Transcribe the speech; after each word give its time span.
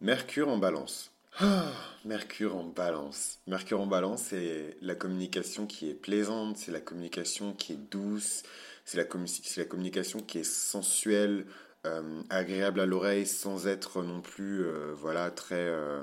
Mercure 0.00 0.48
en 0.48 0.56
balance. 0.56 1.10
Ah, 1.38 1.70
Mercure 2.06 2.56
en 2.56 2.64
balance. 2.64 3.38
Mercure 3.46 3.80
en 3.82 3.86
balance, 3.86 4.22
c'est 4.30 4.78
la 4.80 4.94
communication 4.94 5.66
qui 5.66 5.90
est 5.90 5.94
plaisante, 5.94 6.56
c'est 6.56 6.72
la 6.72 6.80
communication 6.80 7.52
qui 7.52 7.74
est 7.74 7.90
douce, 7.90 8.42
c'est 8.86 8.96
la, 8.96 9.64
communication 9.66 10.20
qui 10.20 10.38
est 10.38 10.44
sensuelle, 10.44 11.44
euh, 11.86 12.22
agréable 12.30 12.80
à 12.80 12.86
l'oreille, 12.86 13.26
sans 13.26 13.66
être 13.66 14.02
non 14.02 14.22
plus, 14.22 14.64
euh, 14.64 14.94
voilà, 14.94 15.30
très, 15.30 15.56
euh, 15.56 16.00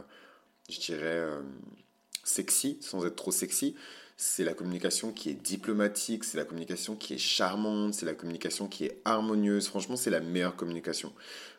je 0.70 0.80
dirais, 0.80 1.28
sexy, 2.24 2.78
sans 2.82 3.04
être 3.04 3.16
trop 3.16 3.32
sexy 3.32 3.76
c'est 4.20 4.44
la 4.44 4.56
communication 4.56 5.12
qui 5.12 5.30
est 5.30 5.36
diplomatique, 5.36 6.24
c'est 6.24 6.40
la 6.40 6.44
communication 6.44 6.96
qui 6.96 7.14
est 7.14 7.20
charmante, 7.20 7.94
c'est 7.94 8.08
la 8.08 8.16
communication 8.16 8.68
qui 8.68 8.86
est 8.86 9.00
harmonieuse. 9.06 9.68
Franchement, 9.68 9.96
c'est 9.96 10.10
la 10.10 10.22
meilleure 10.22 10.56
communication. 10.56 11.14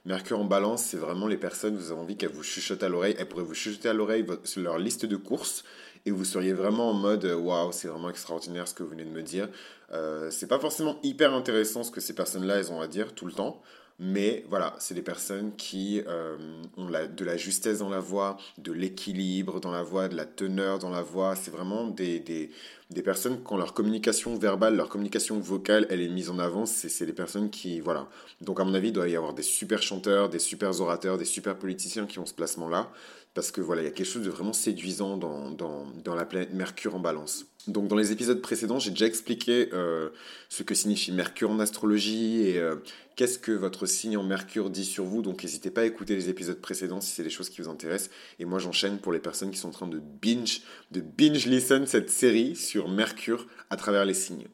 Mercure 0.05 0.41
en 0.41 0.45
balance, 0.45 0.83
c'est 0.83 0.97
vraiment 0.97 1.29
les 1.29 1.37
personnes, 1.37 1.77
vous 1.77 1.93
avez 1.93 2.01
envie 2.01 2.17
qu'elles 2.17 2.33
vous 2.33 2.43
chuchotent 2.43 2.83
à 2.83 2.89
l'oreille. 2.89 3.15
Elles 3.17 3.29
pourraient 3.29 3.45
vous 3.45 3.55
chuchoter 3.55 3.89
à 3.89 3.93
l'oreille 3.93 4.27
leur 4.57 4.79
liste 4.79 5.07
de 5.07 5.17
courses 5.17 5.63
et 6.05 6.11
vous 6.11 6.25
seriez 6.25 6.53
vraiment 6.53 6.91
en 6.91 6.95
mode 6.95 7.25
waouh, 7.27 7.71
c'est 7.71 7.87
vraiment 7.87 8.11
extraordinaire 8.11 8.67
ce 8.67 8.75
que 8.75 8.83
vous 8.83 8.91
venez 8.91 9.05
de 9.05 9.11
me 9.11 9.23
dire. 9.23 9.49
Euh, 9.93 10.29
c'est 10.33 10.49
pas 10.49 10.59
forcément 10.59 10.99
hyper 11.05 11.35
intéressant 11.35 11.85
ce 11.85 11.93
que 11.93 12.01
ces 12.01 12.15
personnes-là 12.15 12.57
elles 12.57 12.73
ont 12.73 12.81
à 12.81 12.89
dire 12.89 13.15
tout 13.15 13.27
le 13.27 13.33
temps. 13.33 13.63
Mais 14.01 14.45
voilà, 14.49 14.77
c'est 14.79 14.95
des 14.95 15.03
personnes 15.03 15.57
qui 15.57 16.01
euh, 16.07 16.37
ont 16.77 16.87
de 16.87 17.25
la 17.25 17.37
justesse 17.37 17.81
dans 17.81 17.89
la 17.89 17.99
voix, 17.99 18.37
de 18.57 18.71
l'équilibre 18.71 19.59
dans 19.59 19.73
la 19.73 19.83
voix, 19.83 20.07
de 20.07 20.15
la 20.15 20.25
teneur 20.25 20.79
dans 20.79 20.91
la 20.91 21.03
voix. 21.03 21.35
C'est 21.35 21.51
vraiment 21.51 21.89
des, 21.89 22.21
des, 22.21 22.51
des, 22.91 23.03
personnes, 23.03 23.43
quand 23.43 23.57
leur 23.57 23.75
communication 23.75 24.37
verbale, 24.37 24.77
leur 24.77 24.89
communication 24.89 25.41
vocale, 25.41 25.85
elle 25.91 26.01
est 26.01 26.09
mise 26.09 26.31
en 26.31 26.39
avant, 26.39 26.65
c'est 26.65 27.07
des 27.07 27.13
personnes 27.13 27.51
qui, 27.51 27.81
voilà. 27.81 28.09
Donc 28.41 28.61
à 28.61 28.65
mon 28.65 28.75
avis, 28.75 28.89
il 28.89 28.93
doit 28.93 29.09
y 29.09 29.17
avoir 29.17 29.35
des 29.35 29.43
super 29.43 29.83
chanteurs, 29.83 30.29
des 30.29 30.39
super 30.39 30.81
orateurs, 30.81 31.19
des 31.19 31.25
super 31.25 31.57
politiciens 31.59 32.07
qui 32.07 32.21
ont 32.21 32.27
ce 32.27 32.35
placement-là 32.35 32.93
parce 33.35 33.51
que 33.51 33.61
voilà, 33.61 33.83
il 33.83 33.85
y 33.85 33.89
a 33.89 33.91
quelque 33.91 34.07
chose 34.07 34.25
de 34.25 34.31
vraiment 34.31 34.53
séduisant 34.53 35.17
dans, 35.17 36.15
la 36.15 36.25
planète 36.25 36.53
Mercure 36.53 36.95
en 36.95 37.01
balance. 37.01 37.47
Donc 37.67 37.89
dans 37.89 37.97
les 37.97 38.13
épisodes 38.13 38.41
précédents, 38.41 38.79
j'ai 38.79 38.91
déjà 38.91 39.07
expliqué 39.07 39.69
euh, 39.73 40.09
ce 40.49 40.63
que 40.63 40.75
signifie 40.75 41.13
Mercure 41.13 41.51
en 41.51 41.61
astrologie 41.61 42.43
et 42.43 42.59
euh, 42.59 42.77
qu'est-ce 43.15 43.39
que 43.39 43.53
votre 43.53 43.87
signe 43.87 44.17
en 44.17 44.25
Mercure 44.25 44.71
dit 44.71 44.85
sur 44.85 45.05
vous. 45.05 45.23
Donc 45.23 45.43
n'hésitez 45.43 45.71
pas 45.71 45.83
à 45.83 45.85
écouter 45.85 46.15
les 46.15 46.29
épisodes 46.31 46.61
précédents 46.61 47.01
si 47.01 47.13
c'est 47.13 47.23
des 47.23 47.31
choses 47.31 47.51
qui 47.51 47.61
vous 47.61 47.69
intéressent. 47.69 48.11
Et 48.39 48.45
moi 48.45 48.59
j'enchaîne 48.59 48.99
pour 48.99 49.13
les 49.13 49.21
personnes 49.21 49.51
qui 49.51 49.59
sont 49.59 49.69
en 49.69 49.73
train 49.73 49.87
de 49.87 50.01
binge, 50.01 50.63
de 50.91 51.01
binge 51.01 51.47
listen 51.47 51.87
cette 51.87 52.11
série 52.11 52.57
sur 52.57 52.89
Mercure 52.89 53.47
à 53.71 53.77
travers 53.77 54.05
les 54.05 54.15
signes. 54.15 54.49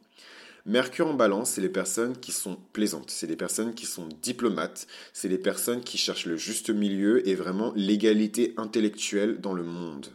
Mercure 0.66 1.08
en 1.08 1.14
balance, 1.14 1.50
c'est 1.50 1.60
les 1.60 1.68
personnes 1.68 2.16
qui 2.16 2.32
sont 2.32 2.56
plaisantes, 2.72 3.10
c'est 3.10 3.26
les 3.26 3.36
personnes 3.36 3.74
qui 3.74 3.84
sont 3.84 4.08
diplomates, 4.22 4.86
c'est 5.12 5.28
les 5.28 5.36
personnes 5.36 5.82
qui 5.82 5.98
cherchent 5.98 6.24
le 6.24 6.38
juste 6.38 6.70
milieu 6.70 7.28
et 7.28 7.34
vraiment 7.34 7.74
l'égalité 7.76 8.54
intellectuelle 8.56 9.42
dans 9.42 9.52
le 9.52 9.62
monde. 9.62 10.06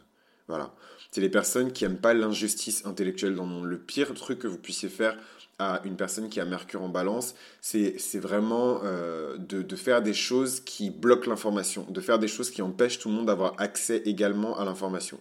Voilà. 0.48 0.74
C'est 1.12 1.22
les 1.22 1.30
personnes 1.30 1.72
qui 1.72 1.84
n'aiment 1.84 2.00
pas 2.00 2.16
l'injustice 2.16 2.84
intellectuelle 2.88 3.36
dans 3.36 3.44
le 3.44 3.50
monde. 3.50 3.66
Le 3.66 3.78
pire 3.78 4.14
truc 4.16 4.40
que 4.40 4.48
vous 4.48 4.58
puissiez 4.58 4.90
faire 4.90 5.18
à 5.60 5.82
une 5.84 5.98
personne 5.98 6.30
qui 6.30 6.40
a 6.40 6.46
Mercure 6.46 6.82
en 6.82 6.90
balance, 6.90 7.36
c'est 7.62 8.20
vraiment 8.20 8.80
euh, 8.84 9.38
de, 9.38 9.62
de, 9.62 9.76
faire 9.76 10.02
des 10.02 10.14
choses 10.14 10.62
qui 10.62 10.90
bloquent 10.90 11.30
l'information, 11.30 11.86
de 11.90 12.02
faire 12.02 12.18
des 12.18 12.30
choses 12.30 12.50
qui 12.50 12.62
empêchent 12.62 12.98
tout 12.98 13.10
le 13.10 13.16
monde 13.16 13.26
d'avoir 13.26 13.54
accès 13.58 14.02
également 14.06 14.58
à 14.58 14.64
l'information. 14.64 15.20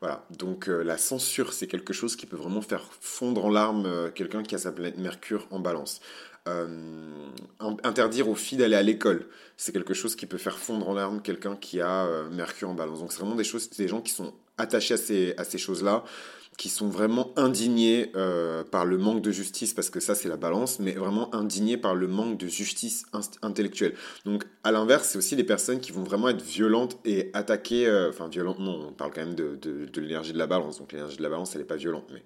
Voilà, 0.00 0.24
donc 0.30 0.68
euh, 0.68 0.82
la 0.82 0.96
censure, 0.96 1.52
c'est 1.52 1.66
quelque 1.66 1.92
chose 1.92 2.16
qui 2.16 2.26
peut 2.26 2.36
vraiment 2.36 2.62
faire 2.62 2.84
fondre 3.00 3.44
en 3.44 3.50
larmes 3.50 3.84
euh, 3.84 4.10
quelqu'un 4.10 4.44
qui 4.44 4.54
a 4.54 4.58
sa 4.58 4.72
planète 4.72 4.96
Mercure 4.96 5.46
en 5.50 5.58
balance. 5.58 6.00
Interdire 7.84 8.28
aux 8.28 8.34
filles 8.34 8.58
d'aller 8.58 8.74
à 8.74 8.82
l'école, 8.82 9.26
c'est 9.56 9.72
quelque 9.72 9.94
chose 9.94 10.16
qui 10.16 10.26
peut 10.26 10.38
faire 10.38 10.58
fondre 10.58 10.88
en 10.88 10.94
larmes 10.94 11.20
quelqu'un 11.22 11.54
qui 11.54 11.80
a 11.80 12.08
Mercure 12.32 12.70
en 12.70 12.74
balance. 12.74 12.98
Donc 12.98 13.12
c'est 13.12 13.20
vraiment 13.20 13.36
des 13.36 13.44
choses, 13.44 13.70
des 13.70 13.86
gens 13.86 14.00
qui 14.00 14.10
sont 14.10 14.32
attachés 14.56 14.94
à 14.94 14.96
ces, 14.96 15.34
à 15.36 15.44
ces 15.44 15.58
choses-là 15.58 16.02
qui 16.60 16.68
sont 16.68 16.90
vraiment 16.90 17.32
indignés 17.36 18.12
euh, 18.16 18.64
par 18.64 18.84
le 18.84 18.98
manque 18.98 19.22
de 19.22 19.30
justice, 19.30 19.72
parce 19.72 19.88
que 19.88 19.98
ça 19.98 20.14
c'est 20.14 20.28
la 20.28 20.36
balance, 20.36 20.78
mais 20.78 20.92
vraiment 20.92 21.34
indignés 21.34 21.78
par 21.78 21.94
le 21.94 22.06
manque 22.06 22.36
de 22.36 22.48
justice 22.48 23.06
intellectuelle. 23.40 23.94
Donc 24.26 24.44
à 24.62 24.70
l'inverse, 24.70 25.08
c'est 25.08 25.16
aussi 25.16 25.36
des 25.36 25.44
personnes 25.44 25.80
qui 25.80 25.90
vont 25.90 26.02
vraiment 26.02 26.28
être 26.28 26.42
violentes 26.42 26.98
et 27.06 27.30
attaquer, 27.32 27.86
euh, 27.86 28.10
enfin 28.10 28.28
violentes, 28.28 28.58
non, 28.58 28.88
on 28.88 28.92
parle 28.92 29.10
quand 29.14 29.24
même 29.24 29.34
de, 29.34 29.56
de, 29.56 29.86
de 29.86 30.00
l'énergie 30.02 30.34
de 30.34 30.38
la 30.38 30.46
balance, 30.46 30.78
donc 30.78 30.92
l'énergie 30.92 31.16
de 31.16 31.22
la 31.22 31.30
balance 31.30 31.54
elle 31.54 31.62
n'est 31.62 31.66
pas 31.66 31.76
violente, 31.76 32.04
mais, 32.12 32.22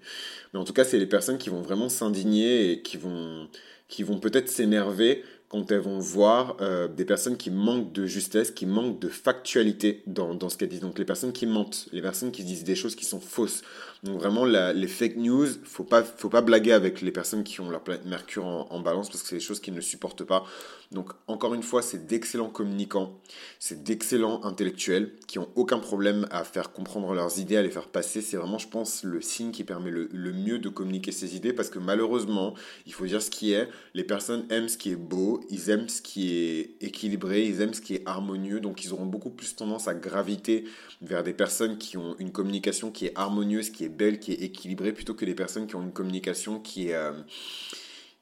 mais 0.53 0.59
en 0.59 0.65
tout 0.65 0.73
cas 0.73 0.83
c'est 0.83 0.99
les 0.99 1.07
personnes 1.07 1.37
qui 1.37 1.49
vont 1.49 1.61
vraiment 1.61 1.87
s'indigner 1.87 2.71
et 2.71 2.81
qui 2.81 2.97
vont, 2.97 3.47
qui 3.87 4.03
vont 4.03 4.19
peut-être 4.19 4.49
s'énerver 4.49 5.23
quand 5.47 5.71
elles 5.71 5.79
vont 5.79 5.99
voir 5.99 6.57
euh, 6.59 6.87
des 6.87 7.05
personnes 7.05 7.37
qui 7.37 7.51
manquent 7.51 7.93
de 7.93 8.05
justesse, 8.05 8.51
qui 8.51 8.65
manquent 8.65 8.99
de 8.99 9.07
factualité 9.07 10.03
dans, 10.07 10.33
dans 10.33 10.49
ce 10.49 10.57
qu'elles 10.57 10.69
disent. 10.69 10.81
Donc 10.81 10.97
les 10.99 11.05
personnes 11.05 11.31
qui 11.31 11.45
mentent, 11.45 11.87
les 11.91 12.01
personnes 12.01 12.31
qui 12.31 12.43
disent 12.43 12.63
des 12.63 12.75
choses 12.75 12.95
qui 12.95 13.05
sont 13.05 13.19
fausses. 13.19 13.61
Donc 14.03 14.19
vraiment 14.19 14.45
les 14.45 14.87
fake 14.87 15.17
news, 15.17 15.47
faut 15.63 15.83
pas 15.83 16.03
faut 16.03 16.29
pas 16.29 16.41
blaguer 16.41 16.73
avec 16.73 17.01
les 17.01 17.11
personnes 17.11 17.43
qui 17.43 17.59
ont 17.61 17.69
leur 17.69 17.81
planète 17.81 18.05
Mercure 18.05 18.45
en, 18.45 18.79
balance 18.79 19.09
parce 19.09 19.23
que 19.23 19.29
c'est 19.29 19.35
des 19.37 19.41
choses 19.41 19.59
qu'ils 19.59 19.73
ne 19.73 19.81
supportent 19.81 20.23
pas. 20.23 20.45
Donc 20.91 21.11
encore 21.27 21.55
une 21.55 21.63
fois, 21.63 21.81
c'est 21.81 22.05
d'excellents 22.05 22.49
communicants, 22.49 23.19
c'est 23.59 23.83
d'excellents 23.83 24.43
intellectuels 24.43 25.13
qui 25.27 25.39
ont 25.39 25.49
aucun 25.55 25.79
problème 25.79 26.27
à 26.29 26.43
faire 26.43 26.71
comprendre 26.71 27.13
leurs 27.13 27.39
idées, 27.39 27.57
à 27.57 27.63
les 27.63 27.71
faire 27.71 27.87
passer. 27.87 28.21
C'est 28.21 28.37
vraiment, 28.37 28.59
je 28.59 28.67
pense, 28.67 29.03
le 29.03 29.21
signe 29.21 29.51
qui 29.51 29.63
permet 29.63 29.89
le, 29.89 30.07
le 30.11 30.31
mieux 30.31 30.59
de 30.59 30.69
communiquer 30.69 31.11
ses 31.11 31.35
idées 31.35 31.53
parce 31.53 31.69
que 31.69 31.79
malheureusement, 31.79 32.53
il 32.85 32.93
faut 32.93 33.05
dire 33.05 33.21
ce 33.21 33.31
qui 33.31 33.53
est. 33.53 33.67
Les 33.95 34.03
personnes 34.03 34.45
aiment 34.51 34.69
ce 34.69 34.77
qui 34.77 34.91
est 34.91 34.95
beau 34.95 35.25
ils 35.49 35.69
aiment 35.69 35.89
ce 35.89 36.01
qui 36.01 36.33
est 36.33 36.75
équilibré, 36.81 37.45
ils 37.45 37.61
aiment 37.61 37.73
ce 37.73 37.81
qui 37.81 37.95
est 37.95 38.07
harmonieux, 38.07 38.59
donc 38.59 38.83
ils 38.83 38.93
auront 38.93 39.05
beaucoup 39.05 39.29
plus 39.29 39.55
tendance 39.55 39.87
à 39.87 39.93
graviter 39.93 40.65
vers 41.01 41.23
des 41.23 41.33
personnes 41.33 41.77
qui 41.77 41.97
ont 41.97 42.15
une 42.19 42.31
communication 42.31 42.91
qui 42.91 43.07
est 43.07 43.13
harmonieuse, 43.15 43.69
qui 43.69 43.85
est 43.85 43.89
belle, 43.95 44.19
qui 44.19 44.33
est 44.33 44.41
équilibrée, 44.41 44.93
plutôt 44.93 45.13
que 45.13 45.25
des 45.25 45.35
personnes 45.35 45.67
qui 45.67 45.75
ont 45.75 45.81
une 45.81 45.93
communication 45.93 46.59
qui 46.59 46.89
est, 46.89 46.95
euh, 46.95 47.13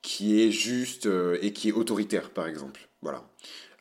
qui 0.02 0.42
est 0.42 0.52
juste 0.52 1.06
euh, 1.06 1.38
et 1.42 1.54
qui 1.54 1.70
est 1.70 1.72
autoritaire, 1.72 2.30
par 2.30 2.48
exemple. 2.48 2.88
Voilà. 3.02 3.30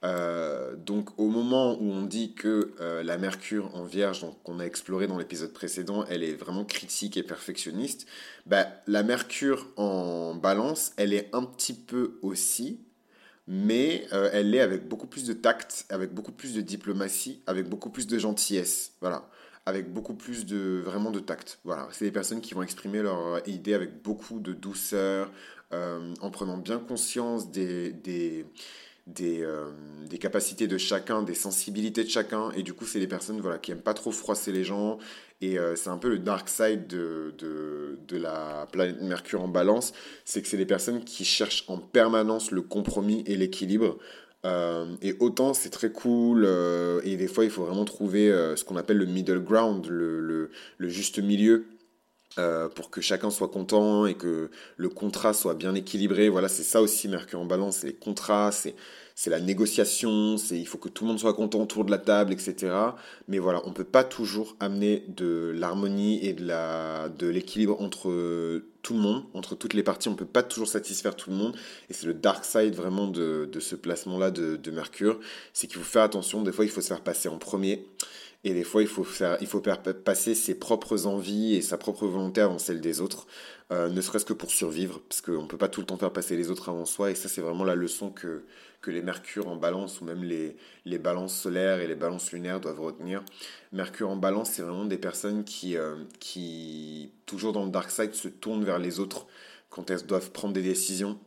Euh, 0.04 0.74
donc 0.74 1.16
au 1.16 1.28
moment 1.28 1.80
où 1.80 1.92
on 1.92 2.02
dit 2.02 2.34
que 2.34 2.74
la 3.04 3.18
Mercure 3.18 3.72
en 3.76 3.84
Vierge, 3.84 4.26
qu'on 4.42 4.58
a 4.58 4.64
exploré 4.64 5.06
dans 5.06 5.16
l'épisode 5.16 5.52
précédent, 5.52 6.04
elle 6.08 6.24
est 6.24 6.34
vraiment 6.34 6.64
critique 6.64 7.16
et 7.16 7.22
perfectionniste, 7.22 8.06
bah, 8.44 8.66
la 8.88 9.04
Mercure 9.04 9.68
en 9.76 10.34
Balance, 10.34 10.92
elle 10.96 11.12
est 11.12 11.28
un 11.32 11.44
petit 11.44 11.74
peu 11.74 12.18
aussi, 12.22 12.80
mais 13.46 14.08
elle 14.10 14.50
l'est 14.50 14.60
avec 14.60 14.88
beaucoup 14.88 15.06
plus 15.06 15.24
de 15.24 15.34
tact, 15.34 15.86
avec 15.88 16.12
beaucoup 16.12 16.32
plus 16.32 16.54
de 16.54 16.60
diplomatie, 16.62 17.40
avec 17.46 17.68
beaucoup 17.68 17.90
plus 17.90 18.08
de 18.08 18.18
gentillesse, 18.18 18.94
voilà, 19.00 19.30
avec 19.66 19.92
beaucoup 19.92 20.14
plus 20.14 20.44
de 20.44 20.82
vraiment 20.84 21.10
de 21.10 21.20
tact, 21.20 21.60
voilà. 21.64 21.88
C'est 21.92 22.04
des 22.04 22.12
personnes 22.12 22.40
qui 22.40 22.54
vont 22.54 22.62
exprimer 22.62 23.02
leur 23.02 23.46
idée 23.48 23.74
avec 23.74 24.02
beaucoup 24.02 24.40
de 24.40 24.52
douceur, 24.52 25.30
euh, 25.72 26.14
en 26.20 26.30
prenant 26.30 26.58
bien 26.58 26.78
conscience 26.78 27.50
des, 27.50 27.92
des 27.92 28.44
euh, 29.20 29.70
des, 30.08 30.18
capacités 30.18 30.68
de 30.68 30.78
chacun, 30.78 31.22
des 31.22 31.34
sensibilités 31.34 32.04
de 32.04 32.08
chacun. 32.08 32.50
Et 32.52 32.62
du 32.62 32.72
coup, 32.72 32.86
c'est 32.86 33.00
des 33.00 33.08
personnes 33.08 33.40
voilà, 33.40 33.58
qui 33.58 33.70
n'aiment 33.70 33.82
pas 33.82 33.94
trop 33.94 34.12
froisser 34.12 34.52
les 34.52 34.64
gens. 34.64 34.98
Et 35.40 35.56
c'est 35.74 35.90
un 35.90 35.98
peu 35.98 36.08
le 36.08 36.20
dark 36.20 36.48
side 36.48 36.86
de, 36.86 37.34
de, 37.36 37.98
de, 38.06 38.16
la 38.16 38.68
planète 38.70 39.02
Mercure 39.02 39.42
en 39.42 39.48
balance. 39.48 39.92
C'est 40.24 40.40
que 40.40 40.46
c'est 40.46 40.56
des 40.56 40.66
personnes 40.66 41.02
qui 41.02 41.24
cherchent 41.24 41.64
en 41.66 41.78
permanence 41.78 42.52
le 42.52 42.62
compromis 42.62 43.24
et 43.26 43.36
l'équilibre. 43.36 43.98
Euh, 44.44 44.86
et 45.02 45.14
autant 45.20 45.54
c'est 45.54 45.70
très 45.70 45.92
cool, 45.92 46.44
euh, 46.44 47.00
et 47.04 47.16
des 47.16 47.28
fois 47.28 47.44
il 47.44 47.50
faut 47.50 47.64
vraiment 47.64 47.84
trouver 47.84 48.28
ce 48.56 48.64
qu'on 48.64 48.76
appelle 48.76 48.98
le 48.98 49.06
middle 49.06 49.40
ground, 49.40 49.86
le, 49.86 50.50
le 50.78 50.88
juste 50.88 51.18
milieu. 51.20 51.66
pour 52.74 52.90
que 52.90 53.00
chacun 53.00 53.30
soit 53.30 53.48
content 53.48 54.06
et 54.06 54.14
que 54.14 54.50
le 54.76 54.88
contrat 54.88 55.34
soit 55.34 55.54
bien 55.54 55.74
équilibré. 55.74 56.28
Voilà, 56.28 56.48
c'est 56.48 56.62
ça 56.62 56.80
aussi 56.82 57.08
Mercure 57.08 57.40
en 57.40 57.46
balance, 57.46 57.78
c'est 57.78 57.88
les 57.88 57.94
contrats, 57.94 58.52
c'est 58.52 58.74
c'est 59.14 59.30
la 59.30 59.40
négociation, 59.40 60.36
c'est 60.36 60.58
il 60.58 60.66
faut 60.66 60.78
que 60.78 60.88
tout 60.88 61.04
le 61.04 61.08
monde 61.08 61.20
soit 61.20 61.34
content 61.34 61.60
autour 61.60 61.84
de 61.84 61.90
la 61.90 61.98
table, 61.98 62.32
etc. 62.32 62.74
Mais 63.28 63.38
voilà, 63.38 63.60
on 63.64 63.70
ne 63.70 63.74
peut 63.74 63.84
pas 63.84 64.04
toujours 64.04 64.56
amener 64.60 65.04
de 65.08 65.52
l'harmonie 65.54 66.24
et 66.26 66.32
de 66.32 67.28
l'équilibre 67.28 67.80
entre 67.80 68.62
tout 68.82 68.94
le 68.94 69.00
monde, 69.00 69.24
entre 69.34 69.54
toutes 69.54 69.74
les 69.74 69.82
parties. 69.82 70.08
On 70.08 70.12
ne 70.12 70.16
peut 70.16 70.24
pas 70.24 70.42
toujours 70.42 70.68
satisfaire 70.68 71.14
tout 71.14 71.30
le 71.30 71.36
monde. 71.36 71.56
Et 71.88 71.92
c'est 71.92 72.06
le 72.06 72.14
dark 72.14 72.44
side 72.44 72.74
vraiment 72.74 73.06
de, 73.06 73.48
de 73.50 73.60
ce 73.60 73.76
placement-là 73.76 74.30
de, 74.30 74.56
de 74.56 74.70
Mercure. 74.70 75.20
C'est 75.52 75.66
qu'il 75.66 75.78
faut 75.78 75.84
faire 75.84 76.02
attention. 76.02 76.42
Des 76.42 76.52
fois, 76.52 76.64
il 76.64 76.70
faut 76.70 76.80
se 76.80 76.88
faire 76.88 77.02
passer 77.02 77.28
en 77.28 77.38
premier. 77.38 77.86
Et 78.44 78.54
des 78.54 78.64
fois, 78.64 78.82
il 78.82 78.88
faut, 78.88 79.04
faire, 79.04 79.36
il 79.40 79.46
faut 79.46 79.60
passer 79.60 80.34
ses 80.34 80.56
propres 80.56 81.06
envies 81.06 81.54
et 81.54 81.62
sa 81.62 81.78
propre 81.78 82.06
volonté 82.06 82.40
avant 82.40 82.58
celle 82.58 82.80
des 82.80 83.00
autres, 83.00 83.28
euh, 83.70 83.88
ne 83.88 84.00
serait-ce 84.00 84.24
que 84.24 84.32
pour 84.32 84.50
survivre, 84.50 85.00
parce 85.08 85.20
qu'on 85.20 85.42
ne 85.42 85.46
peut 85.46 85.56
pas 85.56 85.68
tout 85.68 85.80
le 85.80 85.86
temps 85.86 85.96
faire 85.96 86.12
passer 86.12 86.36
les 86.36 86.50
autres 86.50 86.68
avant 86.68 86.84
soi. 86.84 87.12
Et 87.12 87.14
ça, 87.14 87.28
c'est 87.28 87.40
vraiment 87.40 87.62
la 87.62 87.76
leçon 87.76 88.10
que, 88.10 88.42
que 88.80 88.90
les 88.90 89.00
Mercure 89.00 89.46
en 89.48 89.54
balance 89.54 90.00
ou 90.00 90.04
même 90.04 90.24
les, 90.24 90.56
les 90.84 90.98
balances 90.98 91.36
solaires 91.36 91.80
et 91.80 91.86
les 91.86 91.94
balances 91.94 92.32
lunaires 92.32 92.60
doivent 92.60 92.80
retenir. 92.80 93.22
Mercure 93.70 94.10
en 94.10 94.16
balance, 94.16 94.50
c'est 94.50 94.62
vraiment 94.62 94.86
des 94.86 94.98
personnes 94.98 95.44
qui, 95.44 95.76
euh, 95.76 95.94
qui, 96.18 97.12
toujours 97.26 97.52
dans 97.52 97.64
le 97.64 97.70
dark 97.70 97.92
side, 97.92 98.14
se 98.14 98.28
tournent 98.28 98.64
vers 98.64 98.80
les 98.80 98.98
autres 98.98 99.26
quand 99.70 99.88
elles 99.88 100.04
doivent 100.04 100.32
prendre 100.32 100.52
des 100.52 100.62
décisions. 100.62 101.18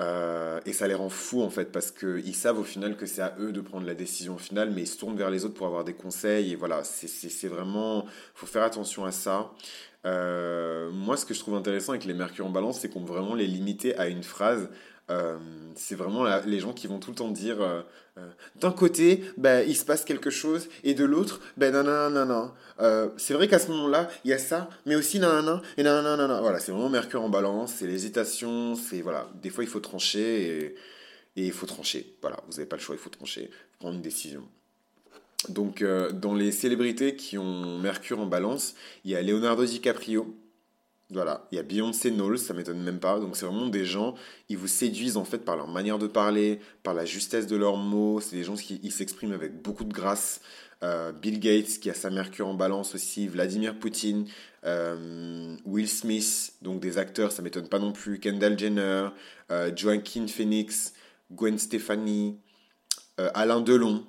Euh, 0.00 0.58
et 0.64 0.72
ça 0.72 0.88
les 0.88 0.94
rend 0.94 1.10
fous 1.10 1.42
en 1.42 1.50
fait 1.50 1.70
parce 1.70 1.90
qu'ils 1.90 2.34
savent 2.34 2.58
au 2.58 2.64
final 2.64 2.96
que 2.96 3.04
c'est 3.04 3.20
à 3.20 3.34
eux 3.38 3.52
de 3.52 3.60
prendre 3.60 3.86
la 3.86 3.94
décision 3.94 4.38
finale, 4.38 4.70
mais 4.70 4.82
ils 4.82 4.86
se 4.86 4.98
tournent 4.98 5.16
vers 5.16 5.30
les 5.30 5.44
autres 5.44 5.54
pour 5.54 5.66
avoir 5.66 5.84
des 5.84 5.94
conseils. 5.94 6.52
Et 6.52 6.56
voilà, 6.56 6.82
c'est 6.84 7.48
vraiment, 7.48 8.06
faut 8.34 8.46
faire 8.46 8.62
attention 8.62 9.04
à 9.04 9.12
ça. 9.12 9.52
Euh, 10.04 10.90
moi, 10.90 11.16
ce 11.16 11.26
que 11.26 11.34
je 11.34 11.40
trouve 11.40 11.54
intéressant 11.54 11.92
avec 11.92 12.04
les 12.04 12.14
Mercure 12.14 12.46
en 12.46 12.50
balance, 12.50 12.80
c'est 12.80 12.88
qu'on 12.88 13.04
peut 13.04 13.12
vraiment 13.12 13.34
les 13.34 13.46
limiter 13.46 13.96
à 13.98 14.08
une 14.08 14.22
phrase. 14.22 14.68
Euh, 15.10 15.36
c'est 15.74 15.94
vraiment 15.94 16.24
les 16.46 16.60
gens 16.60 16.72
qui 16.72 16.86
vont 16.86 16.98
tout 16.98 17.10
le 17.10 17.16
temps 17.16 17.30
dire 17.30 17.58
d'un 18.60 18.72
côté, 18.72 19.24
bah, 19.38 19.62
il 19.62 19.74
se 19.74 19.84
passe 19.84 20.04
quelque 20.04 20.30
chose, 20.30 20.68
et 20.84 20.94
de 20.94 21.04
l'autre, 21.04 21.40
ben 21.56 21.72
non, 21.72 21.82
non, 21.82 22.10
non, 22.10 22.26
non. 22.26 23.12
c'est 23.16 23.32
vrai 23.34 23.48
qu'à 23.48 23.58
ce 23.58 23.70
moment-là, 23.70 24.08
il 24.24 24.30
y 24.30 24.34
a 24.34 24.38
ça, 24.38 24.68
mais 24.84 24.96
aussi 24.96 25.18
non, 25.18 25.42
non, 25.42 25.60
et 25.76 25.82
non, 25.82 26.02
non, 26.02 26.16
non, 26.16 26.40
Voilà, 26.40 26.60
c'est 26.60 26.72
vraiment 26.72 26.90
Mercure 26.90 27.22
en 27.22 27.30
balance, 27.30 27.74
c'est 27.78 27.86
l'hésitation, 27.86 28.74
c'est 28.74 29.00
voilà, 29.00 29.28
des 29.42 29.50
fois 29.50 29.64
il 29.64 29.70
faut 29.70 29.80
trancher 29.80 30.74
et, 31.36 31.44
il 31.46 31.52
faut 31.52 31.66
trancher. 31.66 32.14
Voilà, 32.20 32.36
vous 32.46 32.52
n'avez 32.52 32.66
pas 32.66 32.76
le 32.76 32.82
choix, 32.82 32.94
il 32.94 33.00
faut 33.00 33.10
trancher, 33.10 33.50
prendre 33.78 33.94
une 33.96 34.02
décision. 34.02 34.46
Donc, 35.48 35.82
euh, 35.82 36.10
dans 36.12 36.34
les 36.34 36.52
célébrités 36.52 37.16
qui 37.16 37.38
ont 37.38 37.78
Mercure 37.78 38.20
en 38.20 38.26
balance, 38.26 38.74
il 39.04 39.10
y 39.10 39.16
a 39.16 39.22
Leonardo 39.22 39.64
DiCaprio. 39.64 40.34
Voilà, 41.12 41.46
il 41.52 41.56
y 41.56 41.58
a 41.58 41.62
Beyoncé 41.62 42.10
Knowles, 42.10 42.38
ça 42.38 42.54
m'étonne 42.54 42.82
même 42.82 42.98
pas. 42.98 43.20
Donc, 43.20 43.36
c'est 43.36 43.46
vraiment 43.46 43.66
des 43.66 43.84
gens, 43.84 44.14
ils 44.48 44.56
vous 44.56 44.68
séduisent 44.68 45.16
en 45.16 45.24
fait 45.24 45.38
par 45.38 45.56
leur 45.56 45.68
manière 45.68 45.98
de 45.98 46.06
parler, 46.06 46.60
par 46.82 46.94
la 46.94 47.04
justesse 47.04 47.46
de 47.46 47.56
leurs 47.56 47.76
mots. 47.76 48.20
C'est 48.20 48.36
des 48.36 48.44
gens 48.44 48.56
qui 48.56 48.90
s'expriment 48.90 49.32
avec 49.32 49.60
beaucoup 49.60 49.84
de 49.84 49.92
grâce. 49.92 50.40
Euh, 50.82 51.12
Bill 51.12 51.38
Gates 51.38 51.78
qui 51.80 51.90
a 51.90 51.94
sa 51.94 52.10
Mercure 52.10 52.48
en 52.48 52.54
balance 52.54 52.94
aussi, 52.94 53.28
Vladimir 53.28 53.78
Poutine, 53.78 54.26
euh, 54.64 55.54
Will 55.64 55.88
Smith, 55.88 56.54
donc 56.60 56.80
des 56.80 56.98
acteurs, 56.98 57.30
ça 57.30 57.40
m'étonne 57.40 57.68
pas 57.68 57.78
non 57.78 57.92
plus, 57.92 58.18
Kendall 58.18 58.58
Jenner, 58.58 59.08
Joaquin 59.76 60.26
Phoenix, 60.26 60.94
Gwen 61.30 61.56
Stefani, 61.56 62.38
Alain 63.16 63.60
Delon, 63.60 64.04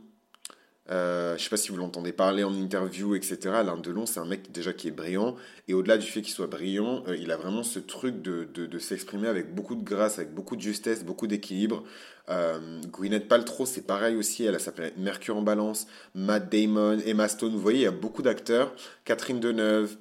euh, 0.92 1.30
je 1.30 1.34
ne 1.36 1.40
sais 1.40 1.50
pas 1.50 1.58
si 1.58 1.72
vous 1.72 1.78
l'entendez 1.78 2.12
parler 2.12 2.44
en 2.44 2.54
interview, 2.54 3.16
etc. 3.16 3.38
Alain 3.54 3.78
Delon, 3.78 4.06
c'est 4.06 4.20
un 4.20 4.26
mec 4.26 4.52
déjà 4.52 4.74
qui 4.74 4.90
est 4.90 4.92
brillant. 4.92 5.36
Et 5.68 5.74
au-delà 5.74 5.98
du 5.98 6.06
fait 6.08 6.22
qu'il 6.22 6.34
soit 6.34 6.48
brillant, 6.48 7.04
euh, 7.08 7.16
il 7.16 7.32
a 7.32 7.38
vraiment 7.38 7.64
ce 7.64 7.80
truc 7.80 8.22
de, 8.22 8.80
s'exprimer 8.80 9.28
avec 9.28 9.56
beaucoup 9.56 9.76
de 9.76 9.84
grâce, 9.84 10.20
avec 10.20 10.34
beaucoup 10.34 10.56
de 10.56 10.62
justesse, 10.62 11.06
beaucoup 11.06 11.28
d'équilibre. 11.28 11.84
Euh, 12.30 12.82
Gwyneth 12.88 13.28
Paltrow, 13.30 13.66
c'est 13.66 13.88
pareil 13.88 14.16
aussi. 14.16 14.44
Elle 14.44 14.56
a 14.56 14.60
sa 14.60 14.74
planète 14.74 14.98
Mercure 14.98 15.38
en 15.38 15.42
balance. 15.42 15.88
Matt 16.16 16.52
Damon, 16.52 17.00
Emma 17.06 17.30
Stone. 17.30 17.54
Vous 17.54 17.62
voyez, 17.62 17.80
il 17.80 17.84
y 17.84 17.88
a 17.88 17.92
beaucoup 17.92 18.22
d'acteurs. 18.22 18.74
Catherine 19.06 19.40
Deneuve. 19.40 19.96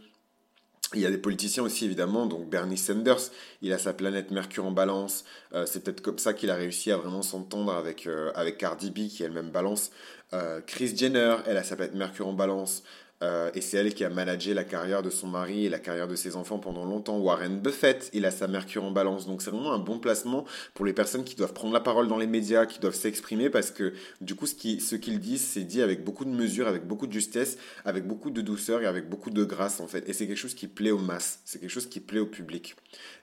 Il 0.95 1.01
y 1.01 1.07
a 1.07 1.11
des 1.11 1.17
politiciens 1.17 1.63
aussi, 1.63 1.87
évidemment. 1.87 2.27
Donc 2.27 2.51
Bernie 2.51 2.77
Sanders, 2.77 3.31
il 3.63 3.73
a 3.73 3.79
sa 3.79 3.95
planète 3.95 4.31
Mercure 4.31 4.67
en 4.67 4.73
balance. 4.73 5.25
c'est 5.65 5.83
peut-être 5.83 6.03
comme 6.03 6.19
ça 6.19 6.35
qu'il 6.35 6.51
a 6.51 6.55
réussi 6.55 6.93
à 6.93 6.99
vraiment 6.99 7.23
s'entendre 7.23 7.73
avec, 7.73 8.07
avec 8.35 8.59
Cardi 8.59 8.91
B, 8.91 9.09
qui 9.09 9.23
elle-même 9.23 9.49
balance. 9.49 9.91
Euh, 10.35 10.61
Chris 10.67 10.97
Jenner, 10.97 11.37
elle 11.47 11.57
a 11.57 11.63
sa 11.63 11.77
planète 11.77 11.95
Mercure 11.95 12.29
en 12.29 12.33
balance. 12.33 12.83
Euh, 13.23 13.51
et 13.55 13.61
c'est 13.61 13.77
elle 13.77 13.95
qui 13.95 14.05
a 14.05 14.11
managé 14.11 14.53
la 14.53 14.65
carrière 14.65 15.03
de 15.03 15.11
son 15.11 15.29
mari 15.29 15.67
et 15.67 15.69
la 15.69 15.79
carrière 15.79 16.09
de 16.09 16.17
ses 16.17 16.35
enfants 16.35 16.59
pendant 16.59 16.85
longtemps. 16.85 17.19
Warren 17.19 17.61
Buffett, 17.61 18.11
il 18.13 18.27
a 18.27 18.33
sa 18.33 18.49
Mercure 18.49 18.83
en 18.83 18.91
balance. 18.91 19.27
Donc 19.27 19.43
c'est 19.43 19.51
vraiment 19.51 19.73
un 19.73 19.79
bon 19.79 19.99
placement 19.99 20.45
pour 20.75 20.85
les 20.85 20.93
personnes 20.93 21.23
qui 21.23 21.37
doivent 21.37 21.53
prendre 21.53 21.73
la 21.73 21.81
parole 21.81 22.09
dans 22.09 22.19
les 22.19 22.27
médias, 22.27 22.67
qui 22.67 22.81
doivent 22.81 22.95
s'exprimer, 22.95 23.49
parce 23.49 23.71
que 23.71 23.93
du 24.21 24.35
coup, 24.35 24.47
ce 24.47 24.55
qu'ils 24.97 25.21
disent, 25.21 25.47
c'est 25.47 25.65
dit 25.65 25.83
avec 25.83 26.05
beaucoup 26.05 26.25
de 26.25 26.31
mesure, 26.31 26.67
avec 26.67 26.87
beaucoup 26.87 27.07
de 27.07 27.13
justesse, 27.13 27.59
avec 27.85 28.07
beaucoup 28.07 28.31
de 28.31 28.41
douceur 28.41 28.83
et 28.83 28.87
avec 28.87 29.09
beaucoup 29.09 29.31
de 29.31 29.45
grâce, 29.45 29.81
en 29.81 29.87
fait. 29.87 30.09
Et 30.09 30.13
c'est 30.13 30.27
quelque 30.27 30.37
chose 30.37 30.55
qui 30.55 30.67
plaît 30.67 30.91
aux 30.91 30.99
masses, 30.99 31.41
c'est 31.45 31.61
quelque 31.61 31.71
chose 31.71 31.89
qui 31.89 32.01
plaît 32.01 32.21
au 32.21 32.27
public. 32.27 32.75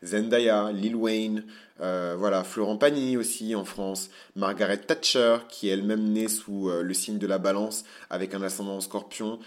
Zendaya, 0.04 0.72
Lil 0.72 0.96
Wayne, 0.96 1.44
euh, 1.82 2.16
voilà, 2.18 2.44
Florent 2.44 2.78
Pagny 2.78 3.16
aussi 3.16 3.56
en 3.56 3.64
France, 3.64 4.10
Margaret 4.36 4.78
Thatcher 4.78 5.38
qui 5.48 5.70
est 5.70 5.74
elle-même 5.74 6.04
née 6.04 6.28
sous 6.28 6.70
euh, 6.70 6.84
le 6.84 6.94
signe 6.94 7.18
de 7.18 7.28
la 7.28 7.38
balance 7.38 7.86
avec 8.10 8.34
un 8.34 8.42
ascendant 8.42 8.76
en 8.76 8.82
scorpion, 8.82 9.40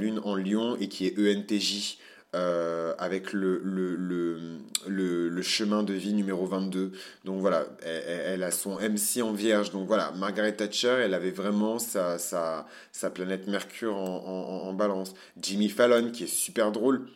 lune 0.00 0.20
en 0.24 0.34
lion 0.34 0.76
et 0.80 0.88
qui 0.88 1.06
est 1.06 1.18
ENTJ 1.18 1.98
euh, 2.34 2.94
avec 2.98 3.32
le, 3.32 3.60
le, 3.64 3.96
le, 4.86 5.42
chemin 5.42 5.82
de 5.82 5.92
vie 5.92 6.12
numéro 6.12 6.46
22. 6.46 6.92
Donc 7.24 7.40
voilà, 7.40 7.66
elle, 7.82 8.42
a 8.42 8.50
son 8.50 8.78
MC 8.78 9.22
en 9.22 9.32
vierge. 9.32 9.70
Donc 9.70 9.86
voilà, 9.86 10.12
Margaret 10.12 10.52
Thatcher, 10.52 10.96
elle 11.02 11.14
avait 11.14 11.32
vraiment 11.32 11.78
sa, 11.78 12.18
sa, 12.18 12.66
planète 13.12 13.48
Mercure 13.48 13.96
en 13.96 14.72
balance. 14.72 15.14
Jimmy 15.40 15.68
Fallon 15.68 16.10
qui 16.10 16.24
est 16.24 16.32
super 16.32 16.72
drôle 16.72 17.06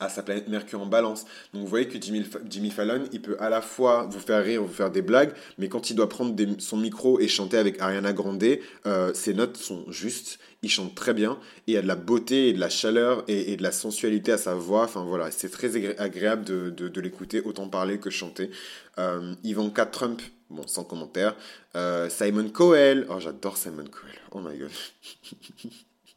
à 0.00 0.08
sa 0.08 0.22
planète 0.22 0.48
Mercure 0.48 0.80
en 0.80 0.86
balance. 0.86 1.24
Donc 1.52 1.62
vous 1.62 1.68
voyez 1.68 1.88
que 1.88 1.98
Jimmy, 2.00 2.70
Fallon, 2.70 3.04
il 3.12 3.20
peut 3.20 3.36
à 3.40 3.48
la 3.48 3.60
fois 3.60 4.08
vous 4.10 4.20
faire 4.20 4.44
rire, 4.44 4.62
vous 4.62 4.72
faire 4.72 4.90
des 4.90 5.02
blagues, 5.02 5.32
mais 5.58 5.68
quand 5.68 5.90
il 5.90 5.96
doit 5.96 6.08
prendre 6.08 6.34
son 6.58 6.76
micro 6.76 7.18
et 7.20 7.28
chanter 7.28 7.58
avec 7.58 7.80
Ariana 7.80 8.12
Grande, 8.12 8.44
euh, 8.86 9.12
ses 9.14 9.34
notes 9.34 9.56
sont 9.56 9.90
justes, 9.90 10.38
il 10.62 10.70
chante 10.70 10.94
très 10.94 11.14
bien, 11.14 11.38
il 11.66 11.74
y 11.74 11.76
a 11.76 11.82
de 11.82 11.86
la 11.86 11.96
beauté 11.96 12.48
et 12.48 12.52
de 12.52 12.60
la 12.60 12.68
chaleur 12.68 13.24
et, 13.28 13.56
de 13.56 13.62
la 13.62 13.72
sensualité 13.72 14.32
à 14.32 14.38
sa 14.38 14.54
voix. 14.54 14.84
Enfin 14.84 15.04
voilà, 15.04 15.30
c'est 15.30 15.48
très 15.48 15.76
agréable 15.98 16.44
de, 16.44 16.70
de, 16.70 17.00
l'écouter, 17.00 17.40
autant 17.40 17.68
parler 17.68 17.98
que 17.98 18.10
chanter. 18.10 18.50
Euh, 18.98 19.34
Ivanka 19.44 19.86
Trump, 19.86 20.20
bon, 20.50 20.66
sans 20.66 20.84
commentaire. 20.84 21.36
Euh, 21.76 22.08
Simon 22.08 22.50
Cowell, 22.50 23.06
oh 23.08 23.20
j'adore 23.20 23.56
Simon 23.56 23.84
Cowell, 23.84 24.18
oh 24.32 24.40
my 24.40 24.58
god. 24.58 24.70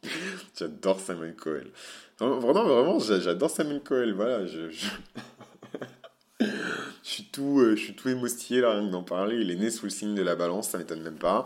j'adore 0.58 1.00
Simon 1.00 1.32
Cowell. 1.40 1.70
Vraiment, 2.22 2.64
vraiment, 2.64 2.98
j'adore 3.00 3.50
Samuel 3.50 3.80
Coel. 3.80 4.12
Voilà, 4.12 4.46
je, 4.46 4.70
je... 4.70 6.46
suis 7.02 7.24
tout, 7.24 7.58
euh, 7.58 7.74
je 7.74 7.82
suis 7.82 7.94
tout 7.94 8.08
émoustillé 8.08 8.60
là, 8.60 8.70
rien 8.78 8.88
d'en 8.88 9.02
parler. 9.02 9.40
Il 9.40 9.50
est 9.50 9.56
né 9.56 9.70
sous 9.70 9.86
le 9.86 9.90
signe 9.90 10.14
de 10.14 10.22
la 10.22 10.36
balance, 10.36 10.68
ça 10.68 10.78
m'étonne 10.78 11.02
même 11.02 11.18
pas. 11.18 11.44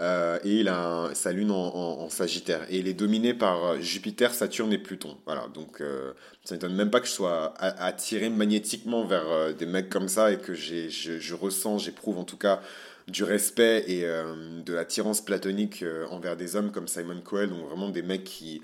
Euh, 0.00 0.38
et 0.44 0.60
il 0.60 0.68
a 0.68 1.08
sa 1.14 1.32
lune 1.32 1.50
en, 1.50 2.10
Sagittaire. 2.10 2.66
Et 2.68 2.78
il 2.78 2.88
est 2.88 2.94
dominé 2.94 3.32
par 3.32 3.80
Jupiter, 3.80 4.34
Saturne 4.34 4.72
et 4.72 4.78
Pluton. 4.78 5.16
Voilà, 5.24 5.46
donc 5.54 5.80
euh, 5.80 6.12
ça 6.44 6.54
m'étonne 6.54 6.74
même 6.74 6.90
pas 6.90 7.00
que 7.00 7.06
je 7.06 7.12
sois 7.12 7.54
attiré 7.58 8.28
magnétiquement 8.28 9.06
vers 9.06 9.54
des 9.54 9.66
mecs 9.66 9.88
comme 9.88 10.08
ça 10.08 10.30
et 10.30 10.36
que 10.36 10.52
je, 10.54 10.88
je 10.90 11.34
ressens, 11.34 11.78
j'éprouve 11.78 12.18
en 12.18 12.24
tout 12.24 12.38
cas 12.38 12.60
du 13.06 13.24
respect 13.24 13.84
et 13.88 14.02
de 14.02 14.74
l'attirance 14.74 15.22
platonique 15.22 15.82
envers 16.10 16.36
des 16.36 16.56
hommes 16.56 16.70
comme 16.70 16.86
Simon 16.86 17.22
Coel. 17.24 17.48
Donc 17.48 17.66
vraiment 17.66 17.88
des 17.88 18.02
mecs 18.02 18.24
qui 18.24 18.60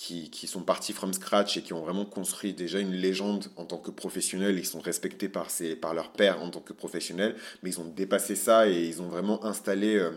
qui, 0.00 0.46
sont 0.46 0.62
partis 0.62 0.94
from 0.94 1.12
scratch 1.12 1.58
et 1.58 1.62
qui 1.62 1.74
ont 1.74 1.82
vraiment 1.82 2.06
construit 2.06 2.54
déjà 2.54 2.78
une 2.78 2.94
légende 2.94 3.48
en 3.56 3.66
tant 3.66 3.76
que 3.76 3.90
professionnels. 3.90 4.58
Ils 4.58 4.64
sont 4.64 4.80
respectés 4.80 5.28
par, 5.28 5.50
ses, 5.50 5.76
par 5.76 5.92
leur 5.92 6.10
père 6.12 6.42
en 6.42 6.48
tant 6.48 6.60
que 6.60 6.72
professionnels, 6.72 7.36
mais 7.62 7.68
ils 7.68 7.80
ont 7.80 7.84
dépassé 7.84 8.34
ça 8.34 8.66
et 8.66 8.86
ils 8.86 9.02
ont 9.02 9.08
vraiment 9.08 9.44
installé 9.44 9.96
euh, 9.96 10.10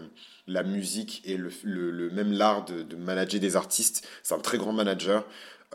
la 0.47 0.63
musique 0.63 1.21
et 1.25 1.35
le, 1.35 1.51
le, 1.63 2.09
même 2.11 2.31
l'art 2.31 2.63
de, 2.63 2.81
de, 2.81 2.95
manager 2.95 3.41
des 3.41 3.57
artistes. 3.57 4.07
C'est 4.23 4.33
un 4.33 4.39
très 4.39 4.57
grand 4.57 4.71
manager. 4.71 5.25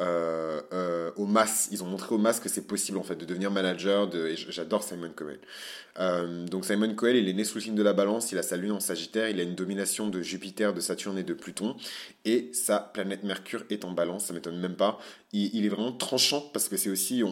Euh, 0.00 0.60
euh, 0.72 1.10
au 1.16 1.26
MAS. 1.26 1.68
Ils 1.72 1.82
ont 1.82 1.86
montré 1.86 2.14
au 2.14 2.18
MAS 2.18 2.38
que 2.40 2.48
c'est 2.48 2.66
possible 2.66 2.98
en 2.98 3.02
fait 3.02 3.16
de 3.16 3.24
devenir 3.24 3.50
manager. 3.50 4.08
De, 4.08 4.32
j'adore 4.48 4.84
Simon 4.84 5.10
Cowell. 5.14 5.40
Euh, 5.98 6.46
donc 6.46 6.64
Simon 6.64 6.94
Cowell, 6.94 7.16
il 7.16 7.28
est 7.28 7.32
né 7.32 7.42
sous 7.42 7.56
le 7.56 7.62
signe 7.62 7.74
de 7.74 7.82
la 7.82 7.94
balance, 7.94 8.30
il 8.30 8.38
a 8.38 8.42
sa 8.42 8.56
lune 8.56 8.70
en 8.70 8.78
Sagittaire, 8.78 9.28
il 9.28 9.40
a 9.40 9.42
une 9.42 9.56
domination 9.56 10.06
de 10.06 10.22
Jupiter, 10.22 10.72
de 10.72 10.80
Saturne 10.80 11.18
et 11.18 11.24
de 11.24 11.34
Pluton. 11.34 11.76
Et 12.24 12.50
sa 12.52 12.78
planète 12.78 13.24
Mercure 13.24 13.64
est 13.70 13.84
en 13.84 13.90
balance, 13.90 14.26
ça 14.26 14.34
m'étonne 14.34 14.60
même 14.60 14.76
pas. 14.76 15.00
Il, 15.32 15.64
est 15.64 15.68
vraiment 15.68 15.92
tranchant 15.92 16.48
parce 16.52 16.68
que 16.68 16.76
c'est 16.76 16.90
aussi... 16.90 17.24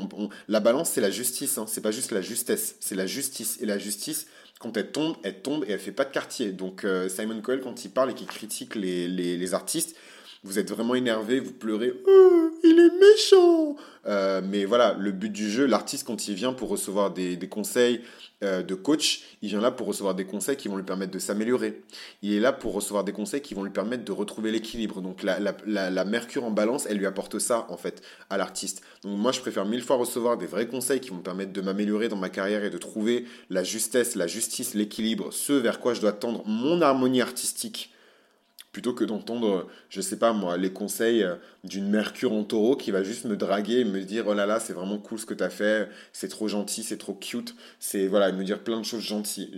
la 0.49 0.59
balance, 0.59 0.91
c'est 0.91 1.01
la 1.01 1.11
justice, 1.11 1.59
hein. 1.59 1.67
c'est 1.69 1.83
pas 1.83 1.93
juste 1.93 2.11
la 2.11 2.21
justesse, 2.21 2.77
c'est 2.81 2.97
la 2.97 3.07
justice. 3.07 3.59
Et 3.61 3.67
la 3.67 3.79
justice, 3.79 4.27
quand 4.59 4.77
elle 4.77 4.91
tombe, 4.91 5.17
elle 5.23 5.41
tombe 5.41 5.65
et 5.69 5.73
elle 5.73 5.79
fait 5.79 5.93
pas 5.93 6.05
de 6.05 6.11
quartier. 6.11 6.51
Donc 6.51 6.85
Simon 7.09 7.41
Cowell, 7.43 7.61
quand 7.61 7.85
il 7.85 7.91
parle 7.91 8.11
et 8.11 8.15
qu'il 8.15 8.27
critique 8.27 8.75
les, 8.75 9.07
les 9.07 9.55
artistes, 9.55 9.97
vous 10.45 10.59
êtes 10.59 10.71
vraiment 10.71 10.95
énervé, 10.95 11.41
vous 11.41 11.53
pleurez, 11.53 11.93
oh, 12.07 12.51
il 12.63 12.79
est 12.79 13.01
méchant. 13.01 13.77
Euh, 14.07 14.41
mais 14.45 14.65
voilà, 14.65 14.97
le 14.99 15.11
but 15.11 15.31
du 15.31 15.51
jeu, 15.51 15.67
l'artiste 15.67 16.07
quand 16.07 16.29
il 16.29 16.35
vient 16.35 16.53
pour 16.53 16.69
recevoir 16.69 17.11
des, 17.13 17.39
conseils 17.49 18.03
euh, 18.45 18.63
de 18.63 18.75
coach, 18.75 19.23
il 19.43 19.49
vient 19.49 19.61
là 19.61 19.73
pour 19.73 19.89
recevoir 19.89 20.15
des 20.15 20.25
conseils 20.25 20.57
qui 20.57 20.69
vont 20.69 20.77
lui 20.77 20.85
permettre 20.85 21.11
de 21.11 21.19
s'améliorer. 21.19 21.83
Il 22.23 22.33
est 22.33 22.41
là 22.41 22.53
pour 22.53 22.73
recevoir 22.73 23.03
des 23.03 23.13
conseils 23.13 23.41
qui 23.41 23.55
vont 23.55 23.65
lui 23.65 23.73
permettre 23.73 24.05
de 24.05 24.13
retrouver 24.13 24.53
l'équilibre. 24.53 25.01
Donc 25.01 25.23
la, 25.25 25.39
la, 25.41 26.05
mercure 26.05 26.45
en 26.45 26.53
balance, 26.53 26.87
elle 26.87 26.99
lui 26.99 27.07
apporte 27.07 27.39
ça 27.41 27.67
en 27.69 27.77
fait 27.77 28.03
à 28.31 28.37
l'artiste. 28.37 28.83
Donc 29.03 29.19
moi 29.19 29.33
je 29.33 29.41
préfère 29.41 29.65
mille 29.65 29.83
fois 29.83 29.97
recevoir 29.97 30.39
des 30.39 30.47
vrais 30.47 30.69
conseils 30.69 31.01
qui 31.01 31.11
vont 31.11 31.17
me 31.17 31.23
permettre 31.23 31.53
de 31.53 31.61
m'améliorer 31.61 32.09
dans 32.09 32.17
ma 32.17 32.29
carrière 32.29 32.65
et 32.65 32.71
de 32.71 32.79
trouver 32.79 33.25
la 33.51 33.65
justesse, 33.65 34.15
la 34.15 34.29
justice, 34.29 34.75
l'équilibre, 34.75 35.33
ce 35.33 35.53
vers 35.53 35.81
quoi 35.81 35.95
je 35.95 36.01
dois 36.01 36.13
tendre 36.13 36.45
mon 36.47 36.81
harmonie 36.81 37.21
artistique 37.21 37.91
plutôt 38.77 38.93
que 38.93 39.05
d'entendre, 39.05 39.69
je 39.89 40.03
sais 40.03 40.19
pas 40.19 40.35
moi, 40.35 40.59
les 40.59 40.71
conseils 40.71 41.23
euh, 41.23 41.37
d'une 41.65 41.89
Mercure 41.89 42.35
en 42.35 42.45
taureau 42.45 42.77
qui 42.77 42.91
va 42.91 43.03
juste 43.03 43.25
me 43.25 43.35
draguer 43.35 43.79
et 43.79 43.85
me 43.87 44.03
dire 44.03 44.27
oh 44.27 44.35
là 44.35 44.45
là, 44.45 44.61
c'est 44.61 44.75
vraiment 44.75 44.99
cool 44.99 45.19
ce 45.19 45.25
que 45.25 45.33
tu 45.33 45.43
as 45.43 45.49
fait, 45.49 45.89
c'est 46.13 46.29
trop 46.29 46.47
gentil, 46.47 46.83
c'est 46.83 46.99
trop 46.99 47.15
cute, 47.15 47.55
c'est 47.81 48.07
voilà, 48.07 48.31
me 48.33 48.45
dire 48.45 48.63
plein 48.63 48.79
de 48.79 48.85
choses 48.85 49.01
gentilles. 49.01 49.51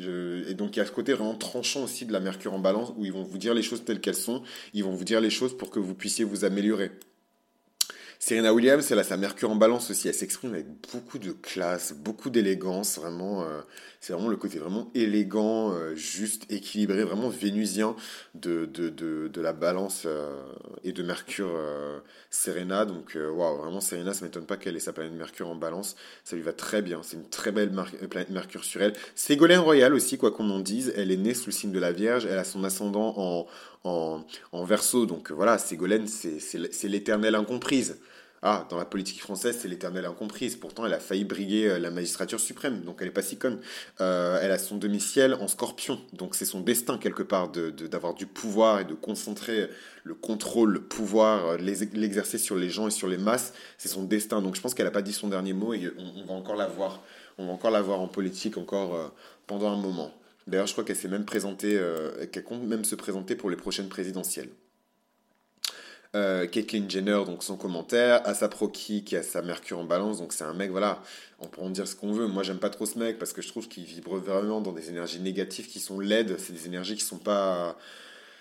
Et 0.49 0.55
donc 0.55 0.77
il 0.77 0.79
y 0.79 0.83
a 0.83 0.87
ce 0.87 0.93
côté 0.93 1.15
vraiment 1.15 1.35
tranchant 1.35 1.83
aussi 1.83 2.07
de 2.07 2.13
la 2.13 2.21
Mercure 2.21 2.55
en 2.55 2.61
balance 2.61 2.93
où 2.97 3.05
ils 3.05 3.13
vont 3.13 3.25
vous 3.25 3.39
dire 3.39 3.55
les 3.55 3.63
choses 3.63 3.85
telles 3.85 4.01
qu'elles 4.01 4.15
sont, 4.15 4.45
ils 4.73 4.85
vont 4.85 4.93
vous 4.93 5.05
dire 5.05 5.21
les 5.21 5.31
choses 5.31 5.59
pour 5.59 5.71
que 5.71 5.81
vous 5.81 5.97
puissiez 5.97 6.25
vous 6.25 6.45
améliorer. 6.45 6.93
Serena 8.21 8.53
Williams, 8.53 8.91
elle 8.91 8.99
a 8.99 9.05
sa 9.05 9.17
Mercure 9.17 9.49
en 9.49 9.55
balance 9.55 9.91
aussi. 9.93 10.09
Elle 10.09 10.15
s'exprime 10.15 10.53
avec 10.53 10.67
beaucoup 10.93 11.19
de 11.19 11.31
classe, 11.31 11.93
beaucoup 11.93 12.31
d'élégance. 12.31 12.99
Vraiment, 12.99 13.43
euh, 13.43 13.61
c'est 14.01 14.13
vraiment 14.13 14.29
le 14.29 14.37
côté 14.37 14.59
vraiment 14.59 14.91
élégant, 14.93 15.73
euh, 15.73 15.95
juste, 15.95 16.45
équilibré, 16.51 17.05
vraiment 17.05 17.29
vénusien 17.29 17.95
de, 18.35 18.67
de, 18.67 18.89
de, 18.89 19.29
de 19.29 19.41
la 19.41 19.53
balance 19.53 20.03
euh, 20.07 20.37
et 20.83 20.91
de 20.91 21.03
Mercure 21.05 21.57
Serena. 22.29 22.85
Donc, 22.85 23.17
waouh, 23.17 23.59
vraiment, 23.59 23.81
Serena, 23.81 24.13
ça 24.13 24.25
m'étonne 24.25 24.47
pas 24.47 24.57
qu'elle 24.57 24.77
ait 24.77 24.81
sa 24.81 24.93
planète 24.93 25.13
Mercure 25.13 25.49
en 25.49 25.55
balance. 25.55 25.95
Ça 26.25 26.35
lui 26.35 26.43
va 26.43 26.53
très 26.53 26.83
bien. 26.83 27.01
C'est 27.05 27.17
une 27.17 27.29
très 27.29 27.53
belle 27.53 27.71
planète 28.11 28.31
Mercure 28.31 28.65
sur 28.65 28.83
elle. 28.83 28.95
Ségolène 29.15 29.61
Royal 29.61 29.95
aussi, 29.95 30.19
quoi 30.19 30.33
qu'on 30.33 30.51
en 30.51 30.59
dise. 30.59 30.93
Elle 30.97 31.13
est 31.13 31.17
née 31.17 31.35
sous 31.35 31.47
le 31.47 31.53
signe 31.53 31.73
de 31.73 31.79
la 31.79 31.93
Vierge. 31.93 32.27
Elle 32.27 32.39
a 32.39 32.45
son 32.45 32.65
ascendant 32.65 33.15
en, 33.17 33.47
en, 33.85 34.25
en 34.51 34.65
verso. 34.65 35.07
Donc 35.07 35.31
voilà, 35.31 35.57
Ségolène, 35.57 36.09
c'est 36.09 36.89
l'éternelle 36.89 37.37
incomprise. 37.37 37.99
Ah, 38.43 38.67
dans 38.71 38.77
la 38.77 38.85
politique 38.85 39.21
française, 39.21 39.59
c'est 39.61 39.67
l'éternelle 39.67 40.05
incomprise. 40.05 40.55
Pourtant, 40.55 40.87
elle 40.87 40.95
a 40.95 41.01
failli 41.01 41.25
briguer 41.25 41.69
euh, 41.69 41.79
la 41.81 41.91
magistrature 41.91 42.39
suprême, 42.39 42.83
donc 42.83 42.99
elle 43.01 43.09
n'est 43.09 43.13
pas 43.13 43.23
si 43.23 43.37
conne. 43.37 43.59
Euh, 44.01 44.39
elle 44.41 44.53
a 44.53 44.59
son 44.59 44.77
demi-ciel 44.77 45.35
en 45.35 45.49
scorpion, 45.49 46.01
donc 46.13 46.37
c'est 46.37 46.45
son 46.45 46.61
destin 46.61 46.99
quelque 46.99 47.25
part 47.25 47.51
d'avoir 47.51 48.15
de, 48.15 48.19
du 48.19 48.27
pouvoir 48.27 48.81
et 48.81 48.85
de 48.85 48.95
concentrer 48.95 49.69
le 50.05 50.15
contrôle, 50.15 50.71
le 50.71 50.83
pouvoir, 50.83 51.47
euh, 51.47 51.57
l'exercer 51.59 52.39
sur 52.39 52.55
les 52.55 52.71
gens 52.71 52.87
et 52.87 52.93
sur 52.93 53.09
les 53.09 53.19
masses. 53.19 53.55
C'est 53.77 53.89
son 53.89 54.05
destin. 54.05 54.41
Donc 54.41 54.55
je 54.55 54.61
pense 54.61 54.73
qu'elle 54.73 54.87
n'a 54.87 54.93
pas 54.93 55.03
dit 55.03 55.13
son 55.13 55.29
dernier 55.29 55.53
mot 55.53 55.75
et 55.75 55.91
on, 55.99 56.25
va 56.25 56.35
encore 56.35 56.57
la 56.57 56.69
voir. 56.69 57.03
On 57.39 57.47
va 57.47 57.53
encore 57.53 57.73
la 57.73 57.83
voir 57.83 58.01
en 58.01 58.09
politique 58.09 58.57
encore 58.57 59.13
pendant 59.47 59.71
un 59.73 59.77
moment. 59.77 60.13
D'ailleurs, 60.47 60.67
je 60.67 60.73
crois 60.73 60.85
qu'elle 60.85 60.97
s'est 60.97 61.09
même 61.09 61.25
présentée, 61.25 61.81
qu'elle 62.33 62.43
compte 62.43 62.63
même 62.63 62.85
se 62.85 62.95
présenter 62.95 63.37
pour 63.37 63.51
les 63.51 63.57
prochaines 63.57 63.89
présidentielles. 63.89 64.49
Euh, 66.17 66.47
Jenner, 66.89 67.23
donc 67.27 67.43
son 67.43 67.57
commentaire, 67.57 68.27
Asa 68.27 68.49
Proki 68.49 69.05
qui 69.05 69.15
a 69.15 69.23
sa 69.23 69.43
Mercure 69.43 69.79
en 69.79 69.85
balance, 69.85 70.19
donc 70.19 70.33
c'est 70.33 70.45
un 70.45 70.55
mec, 70.55 70.71
voilà, 70.71 71.03
on 71.39 71.47
peut 71.49 71.61
en 71.61 71.69
dire 71.69 71.87
ce 71.87 71.95
qu'on 71.95 72.13
veut. 72.13 72.27
Moi, 72.27 72.43
j'aime 72.43 72.59
pas 72.59 72.71
trop 72.71 72.87
ce 72.87 72.99
mec 72.99 73.19
parce 73.19 73.35
que 73.35 73.43
je 73.43 73.49
trouve 73.49 73.69
qu'il 73.69 73.85
vibre 73.85 74.17
vraiment 74.17 74.61
dans 74.63 74.73
des 74.73 74.89
énergies 74.89 75.21
négatives 75.21 75.69
qui 75.69 75.81
sont 75.81 76.01
laides, 76.01 76.37
c'est 76.39 76.53
des 76.55 76.67
énergies 76.67 76.97
qui 76.97 77.05
sont 77.05 77.19
pas. 77.19 77.77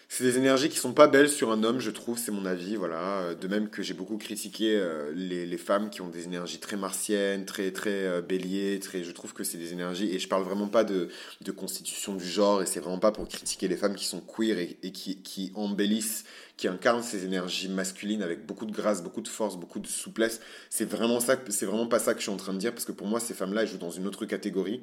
C'est 0.09 0.23
des 0.23 0.37
énergies 0.37 0.69
qui 0.69 0.77
sont 0.77 0.93
pas 0.93 1.07
belles 1.07 1.29
sur 1.29 1.51
un 1.51 1.63
homme, 1.63 1.79
je 1.79 1.91
trouve, 1.91 2.17
c'est 2.17 2.31
mon 2.31 2.45
avis, 2.45 2.77
voilà. 2.77 3.35
De 3.35 3.47
même 3.49 3.69
que 3.69 3.83
j'ai 3.83 3.93
beaucoup 3.93 4.17
critiqué 4.17 4.75
euh, 4.77 5.11
les, 5.13 5.45
les, 5.45 5.57
femmes 5.57 5.89
qui 5.89 6.01
ont 6.01 6.07
des 6.07 6.23
énergies 6.23 6.59
très 6.59 6.77
martiennes, 6.77 7.45
très 7.45 7.71
très 7.71 8.05
euh, 8.05 8.21
béliers, 8.21 8.79
très. 8.79 9.03
Je 9.03 9.11
trouve 9.11 9.33
que 9.33 9.43
c'est 9.43 9.57
des 9.57 9.73
énergies 9.73 10.09
et 10.15 10.17
je 10.17 10.27
parle 10.29 10.43
vraiment 10.43 10.69
pas 10.69 10.85
de, 10.85 11.09
de 11.41 11.51
constitution 11.51 12.15
du 12.15 12.25
genre 12.25 12.61
et 12.61 12.65
c'est 12.65 12.79
vraiment 12.79 12.99
pas 12.99 13.11
pour 13.11 13.27
critiquer 13.27 13.67
les 13.67 13.75
femmes 13.75 13.95
qui 13.95 14.05
sont 14.05 14.21
queer 14.21 14.57
et, 14.59 14.91
qui, 14.91 15.21
qui 15.21 15.51
embellissent 15.55 16.23
qui 16.55 16.67
incarne 16.67 17.03
ces 17.03 17.23
énergies 17.23 17.69
masculines 17.69 18.23
avec 18.23 18.45
beaucoup 18.45 18.65
de 18.65 18.71
grâce, 18.71 19.03
beaucoup 19.03 19.21
de 19.21 19.27
force, 19.27 19.57
beaucoup 19.57 19.79
de 19.79 19.87
souplesse. 19.87 20.39
C'est 20.71 20.89
vraiment 20.89 21.19
ça, 21.19 21.35
c'est 21.49 21.67
vraiment 21.67 21.85
pas 21.85 21.99
ça 21.99 22.13
que 22.13 22.19
je 22.19 22.23
suis 22.23 22.31
en 22.31 22.37
train 22.37 22.53
de 22.53 22.57
dire 22.57 22.73
parce 22.73 22.85
que 22.85 22.91
pour 22.91 23.05
moi, 23.07 23.19
ces 23.19 23.35
femmes-là, 23.35 23.61
elles 23.61 23.67
jouent 23.67 23.77
dans 23.77 23.91
une 23.91 24.07
autre 24.07 24.25
catégorie. 24.25 24.81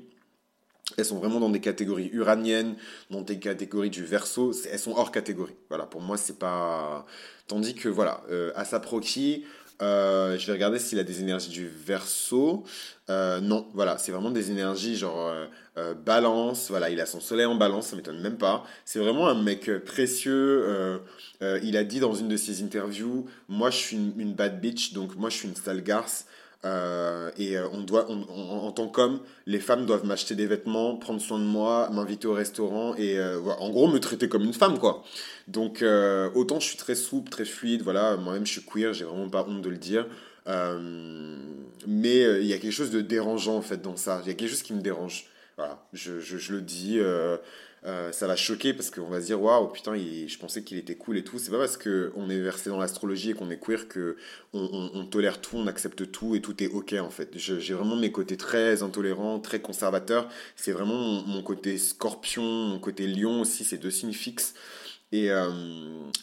Elles 0.96 1.04
sont 1.04 1.18
vraiment 1.18 1.40
dans 1.40 1.50
des 1.50 1.60
catégories 1.60 2.10
uraniennes, 2.12 2.76
dans 3.10 3.22
des 3.22 3.38
catégories 3.38 3.90
du 3.90 4.04
verso. 4.04 4.52
Elles 4.70 4.78
sont 4.78 4.92
hors 4.92 5.10
catégorie. 5.10 5.54
Voilà, 5.68 5.86
pour 5.86 6.00
moi, 6.00 6.16
c'est 6.16 6.38
pas. 6.38 7.06
Tandis 7.46 7.74
que, 7.74 7.88
voilà, 7.88 8.22
euh, 8.30 8.52
Asa 8.54 8.80
Proki, 8.80 9.44
euh, 9.82 10.38
je 10.38 10.46
vais 10.46 10.52
regarder 10.52 10.78
s'il 10.78 10.98
a 10.98 11.04
des 11.04 11.20
énergies 11.20 11.50
du 11.50 11.68
verso. 11.68 12.64
Euh, 13.10 13.40
non, 13.40 13.66
voilà, 13.74 13.98
c'est 13.98 14.12
vraiment 14.12 14.30
des 14.30 14.50
énergies 14.50 14.96
genre 14.96 15.32
euh, 15.76 15.94
balance. 15.94 16.70
Voilà, 16.70 16.90
il 16.90 17.00
a 17.00 17.06
son 17.06 17.20
soleil 17.20 17.46
en 17.46 17.56
balance, 17.56 17.88
ça 17.88 17.96
m'étonne 17.96 18.20
même 18.20 18.38
pas. 18.38 18.64
C'est 18.84 18.98
vraiment 18.98 19.28
un 19.28 19.40
mec 19.42 19.70
précieux. 19.84 21.00
il 21.40 21.76
a 21.76 21.84
dit 21.84 22.00
dans 22.00 22.14
une 22.14 22.28
de 22.28 22.36
ses 22.36 22.62
interviews 22.62 23.26
Moi, 23.48 23.70
je 23.70 23.76
suis 23.76 23.96
une, 23.96 24.12
une 24.18 24.34
bad 24.34 24.60
bitch, 24.60 24.92
donc 24.92 25.16
moi, 25.16 25.30
je 25.30 25.36
suis 25.36 25.48
une 25.48 25.56
sale 25.56 25.82
garce. 25.82 26.26
Euh, 26.64 27.30
et 27.36 27.58
euh, 27.58 27.68
on 27.72 27.82
doit, 27.82 28.08
en 28.10 28.72
tant 28.72 28.88
qu'homme, 28.88 29.20
les 29.46 29.60
femmes 29.60 29.84
doivent 29.84 30.06
m'acheter 30.06 30.34
des 30.34 30.46
vêtements, 30.46 30.96
prendre 30.96 31.20
soin 31.20 31.38
de 31.38 31.44
moi, 31.44 31.90
m'inviter 31.92 32.26
au 32.26 32.32
restaurant 32.32 32.94
et 32.96 33.18
euh, 33.18 33.40
en 33.58 33.68
gros 33.70 33.86
me 33.86 33.98
traiter 33.98 34.28
comme 34.28 34.44
une 34.44 34.54
femme 34.54 34.78
quoi. 34.78 35.04
Donc 35.46 35.84
autant 36.34 36.60
je 36.60 36.68
suis 36.68 36.78
très 36.78 36.94
souple, 36.94 37.30
très 37.30 37.44
fluide, 37.44 37.82
voilà, 37.82 38.16
moi-même 38.16 38.46
je 38.46 38.52
suis 38.52 38.62
queer, 38.62 38.94
j'ai 38.94 39.04
vraiment 39.04 39.28
pas 39.28 39.44
honte 39.46 39.60
de 39.60 39.68
le 39.68 39.76
dire. 39.76 40.06
mais 41.86 42.20
il 42.40 42.46
y 42.46 42.54
a 42.54 42.58
quelque 42.58 42.72
chose 42.72 42.90
de 42.90 43.02
dérangeant 43.02 43.56
en 43.56 43.62
fait 43.62 43.82
dans 43.82 43.96
ça. 43.96 44.20
Il 44.24 44.28
y 44.28 44.30
a 44.30 44.34
quelque 44.34 44.50
chose 44.50 44.62
qui 44.62 44.72
me 44.72 44.80
dérange. 44.80 45.26
Voilà, 45.56 45.86
je, 45.92 46.52
le 46.52 46.60
dis. 46.62 46.98
Euh, 47.86 48.12
ça 48.12 48.26
va 48.26 48.34
choquer 48.34 48.72
parce 48.72 48.90
qu'on 48.90 49.08
va 49.08 49.20
se 49.20 49.26
dire 49.26 49.42
waouh 49.42 49.68
putain 49.68 49.94
je 49.94 50.38
pensais 50.38 50.64
qu'il 50.64 50.78
était 50.78 50.94
cool 50.94 51.18
et 51.18 51.24
tout. 51.24 51.38
C'est 51.38 51.50
pas 51.50 51.58
parce 51.58 51.76
que 51.76 52.12
on 52.16 52.30
est 52.30 52.40
versé 52.40 52.70
dans 52.70 52.78
l'astrologie 52.78 53.30
et 53.30 53.34
qu'on 53.34 53.50
est 53.50 53.58
queer 53.58 53.88
que 53.88 54.16
on, 54.54 55.04
tolère 55.10 55.40
tout 55.40 55.56
on 55.58 55.66
accepte 55.66 56.10
tout 56.10 56.34
et 56.34 56.40
tout 56.40 56.62
est 56.62 56.68
ok 56.68 56.94
en 56.94 57.10
fait. 57.10 57.36
J'ai 57.36 57.74
vraiment 57.74 57.96
mes 57.96 58.10
côtés 58.10 58.38
très 58.38 58.82
intolérants 58.82 59.38
très 59.38 59.60
conservateurs. 59.60 60.28
C'est 60.56 60.72
vraiment 60.72 61.22
mon, 61.26 61.42
côté 61.42 61.76
scorpion 61.76 62.42
mon 62.42 62.78
côté 62.78 63.06
lion 63.06 63.42
aussi 63.42 63.64
c'est 63.64 63.78
deux 63.78 63.90
signes 63.90 64.14
fixes. 64.14 64.54
Et, 65.12 65.30
euh, 65.30 65.50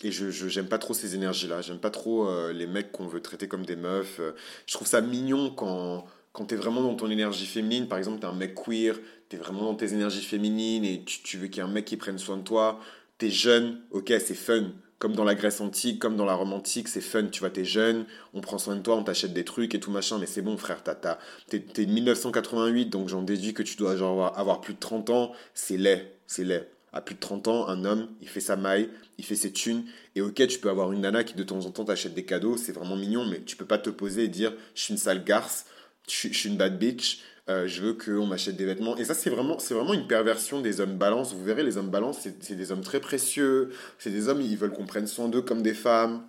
je 0.03 0.31
j'aime 0.31 0.67
pas 0.67 0.79
trop 0.79 0.93
ces 0.95 1.13
énergies 1.15 1.47
là 1.47 1.61
j'aime 1.61 1.79
pas 1.79 1.91
trop 1.91 2.27
euh, 2.27 2.51
les 2.53 2.67
mecs 2.67 2.91
qu'on 2.91 3.07
veut 3.07 3.21
traiter 3.21 3.47
comme 3.47 3.65
des 3.67 3.75
meufs. 3.75 4.19
Je 4.65 4.73
trouve 4.73 4.87
ça 4.87 5.01
mignon 5.01 5.51
quand 5.51 6.07
quand 6.33 6.45
tu 6.45 6.55
es 6.55 6.57
vraiment 6.57 6.81
dans 6.81 6.95
ton 6.95 7.09
énergie 7.09 7.45
féminine, 7.45 7.87
par 7.87 7.97
exemple, 7.97 8.19
tu 8.19 8.25
es 8.25 8.29
un 8.29 8.33
mec 8.33 8.55
queer, 8.55 8.95
tu 9.29 9.35
es 9.35 9.39
vraiment 9.39 9.63
dans 9.63 9.75
tes 9.75 9.93
énergies 9.93 10.23
féminines 10.23 10.85
et 10.85 11.03
tu, 11.03 11.37
veux 11.37 11.47
qu'il 11.47 11.57
y 11.57 11.59
ait 11.59 11.69
un 11.69 11.71
mec 11.71 11.85
qui 11.85 11.97
prenne 11.97 12.17
soin 12.17 12.37
de 12.37 12.43
toi, 12.43 12.79
tu 13.17 13.27
es 13.27 13.29
jeune, 13.29 13.81
ok, 13.91 14.13
c'est 14.19 14.35
fun. 14.35 14.71
Comme 14.97 15.13
dans 15.15 15.23
la 15.23 15.33
Grèce 15.33 15.61
antique, 15.61 15.99
comme 15.99 16.15
dans 16.15 16.25
la 16.25 16.35
Rome 16.35 16.53
antique, 16.53 16.87
c'est 16.87 17.01
fun, 17.01 17.25
tu 17.25 17.39
vois, 17.39 17.49
t'es 17.49 17.65
jeune, 17.65 18.05
on 18.33 18.41
prend 18.41 18.59
soin 18.59 18.75
de 18.75 18.81
toi, 18.81 18.95
on 18.95 19.03
t'achète 19.03 19.33
des 19.33 19.43
trucs 19.43 19.73
et 19.73 19.79
tout 19.79 19.89
machin, 19.89 20.19
mais 20.19 20.27
c'est 20.27 20.43
bon 20.43 20.57
frère, 20.57 20.83
t'es 20.83 21.59
de 21.59 21.91
1988, 21.91 22.85
donc 22.85 23.09
j'en 23.09 23.23
déduis 23.23 23.55
que 23.55 23.63
tu 23.63 23.77
dois 23.77 23.93
avoir 23.93 24.61
plus 24.61 24.75
de 24.75 24.79
30 24.79 25.09
ans, 25.09 25.31
c'est 25.55 25.77
laid, 25.77 26.13
c'est 26.27 26.43
laid. 26.43 26.67
À 26.93 27.01
plus 27.01 27.15
de 27.15 27.19
30 27.19 27.47
ans, 27.47 27.67
un 27.67 27.83
homme, 27.83 28.09
il 28.21 28.27
fait 28.27 28.41
sa 28.41 28.57
maille, 28.57 28.89
il 29.17 29.25
fait 29.25 29.35
ses 29.35 29.51
thunes, 29.51 29.85
et 30.15 30.21
ok, 30.21 30.45
tu 30.47 30.59
peux 30.59 30.69
avoir 30.69 30.91
une 30.91 31.01
nana 31.01 31.23
qui 31.23 31.33
de 31.33 31.43
temps 31.43 31.65
en 31.65 31.71
temps 31.71 31.85
t'achète 31.85 32.13
des 32.13 32.25
cadeaux, 32.25 32.57
c'est 32.57 32.73
vraiment 32.73 32.95
mignon, 32.97 33.25
mais 33.25 33.41
tu 33.41 33.55
peux 33.55 33.65
pas 33.65 33.79
te 33.79 33.89
poser 33.89 34.25
et 34.25 34.27
dire, 34.27 34.53
je 34.75 34.83
suis 34.83 34.93
une 34.93 34.99
sale 34.99 35.23
garce, 35.23 35.65
je, 36.07 36.27
suis 36.29 36.49
une 36.49 36.57
bad 36.57 36.77
bitch, 36.77 37.19
euh, 37.49 37.67
je 37.67 37.81
veux 37.81 37.93
qu'on 37.93 38.25
m'achète 38.25 38.55
des 38.55 38.65
vêtements. 38.65 38.97
Et 38.97 39.05
ça, 39.05 39.13
c'est 39.13 39.29
vraiment, 39.29 39.59
c'est 39.59 39.73
vraiment 39.73 39.93
une 39.93 40.07
perversion 40.07 40.61
des 40.61 40.79
hommes 40.79 40.97
balance. 40.97 41.33
Vous 41.33 41.43
verrez, 41.43 41.63
les 41.63 41.77
hommes 41.77 41.89
balance, 41.89 42.19
c'est 42.39 42.55
des 42.55 42.71
hommes 42.71 42.81
très 42.81 42.99
précieux. 42.99 43.71
C'est 43.99 44.11
des 44.11 44.27
hommes, 44.29 44.41
ils 44.41 44.57
veulent 44.57 44.73
qu'on 44.73 44.85
prenne 44.85 45.07
soin 45.07 45.27
d'eux 45.27 45.41
comme 45.41 45.61
des 45.61 45.73
femmes. 45.73 46.23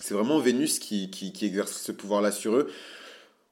C'est 0.00 0.14
vraiment 0.14 0.38
Vénus 0.38 0.78
qui, 0.78 1.10
qui, 1.10 1.32
qui 1.32 1.46
exerce 1.46 1.80
ce 1.80 1.92
pouvoir-là 1.92 2.30
sur 2.32 2.56
eux. 2.56 2.70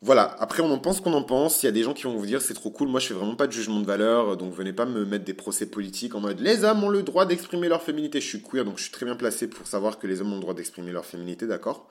Voilà, 0.04 0.36
après 0.40 0.64
on 0.64 0.70
en 0.72 0.78
pense 0.80 1.00
qu'on 1.00 1.12
en 1.12 1.22
pense, 1.22 1.62
il 1.62 1.66
y 1.66 1.68
a 1.68 1.72
des 1.72 1.84
gens 1.84 1.94
qui 1.94 2.02
vont 2.02 2.16
vous 2.16 2.26
dire 2.26 2.42
c'est 2.42 2.54
trop 2.54 2.70
cool, 2.70 2.88
moi 2.88 2.98
je 2.98 3.06
fais 3.06 3.14
vraiment 3.14 3.36
pas 3.36 3.46
de 3.46 3.52
jugement 3.52 3.78
de 3.78 3.86
valeur, 3.86 4.36
donc 4.36 4.52
venez 4.52 4.72
pas 4.72 4.84
me 4.84 5.04
mettre 5.04 5.24
des 5.24 5.32
procès 5.32 5.64
politiques 5.64 6.16
en 6.16 6.20
mode 6.20 6.40
les 6.40 6.64
hommes 6.64 6.82
ont 6.82 6.88
le 6.88 7.04
droit 7.04 7.24
d'exprimer 7.24 7.68
leur 7.68 7.82
féminité, 7.82 8.20
je 8.20 8.26
suis 8.26 8.42
queer 8.42 8.64
donc 8.64 8.78
je 8.78 8.82
suis 8.82 8.90
très 8.90 9.06
bien 9.06 9.14
placé 9.14 9.46
pour 9.46 9.64
savoir 9.64 10.00
que 10.00 10.08
les 10.08 10.20
hommes 10.20 10.32
ont 10.32 10.36
le 10.36 10.40
droit 10.40 10.54
d'exprimer 10.54 10.90
leur 10.90 11.06
féminité, 11.06 11.46
d'accord. 11.46 11.88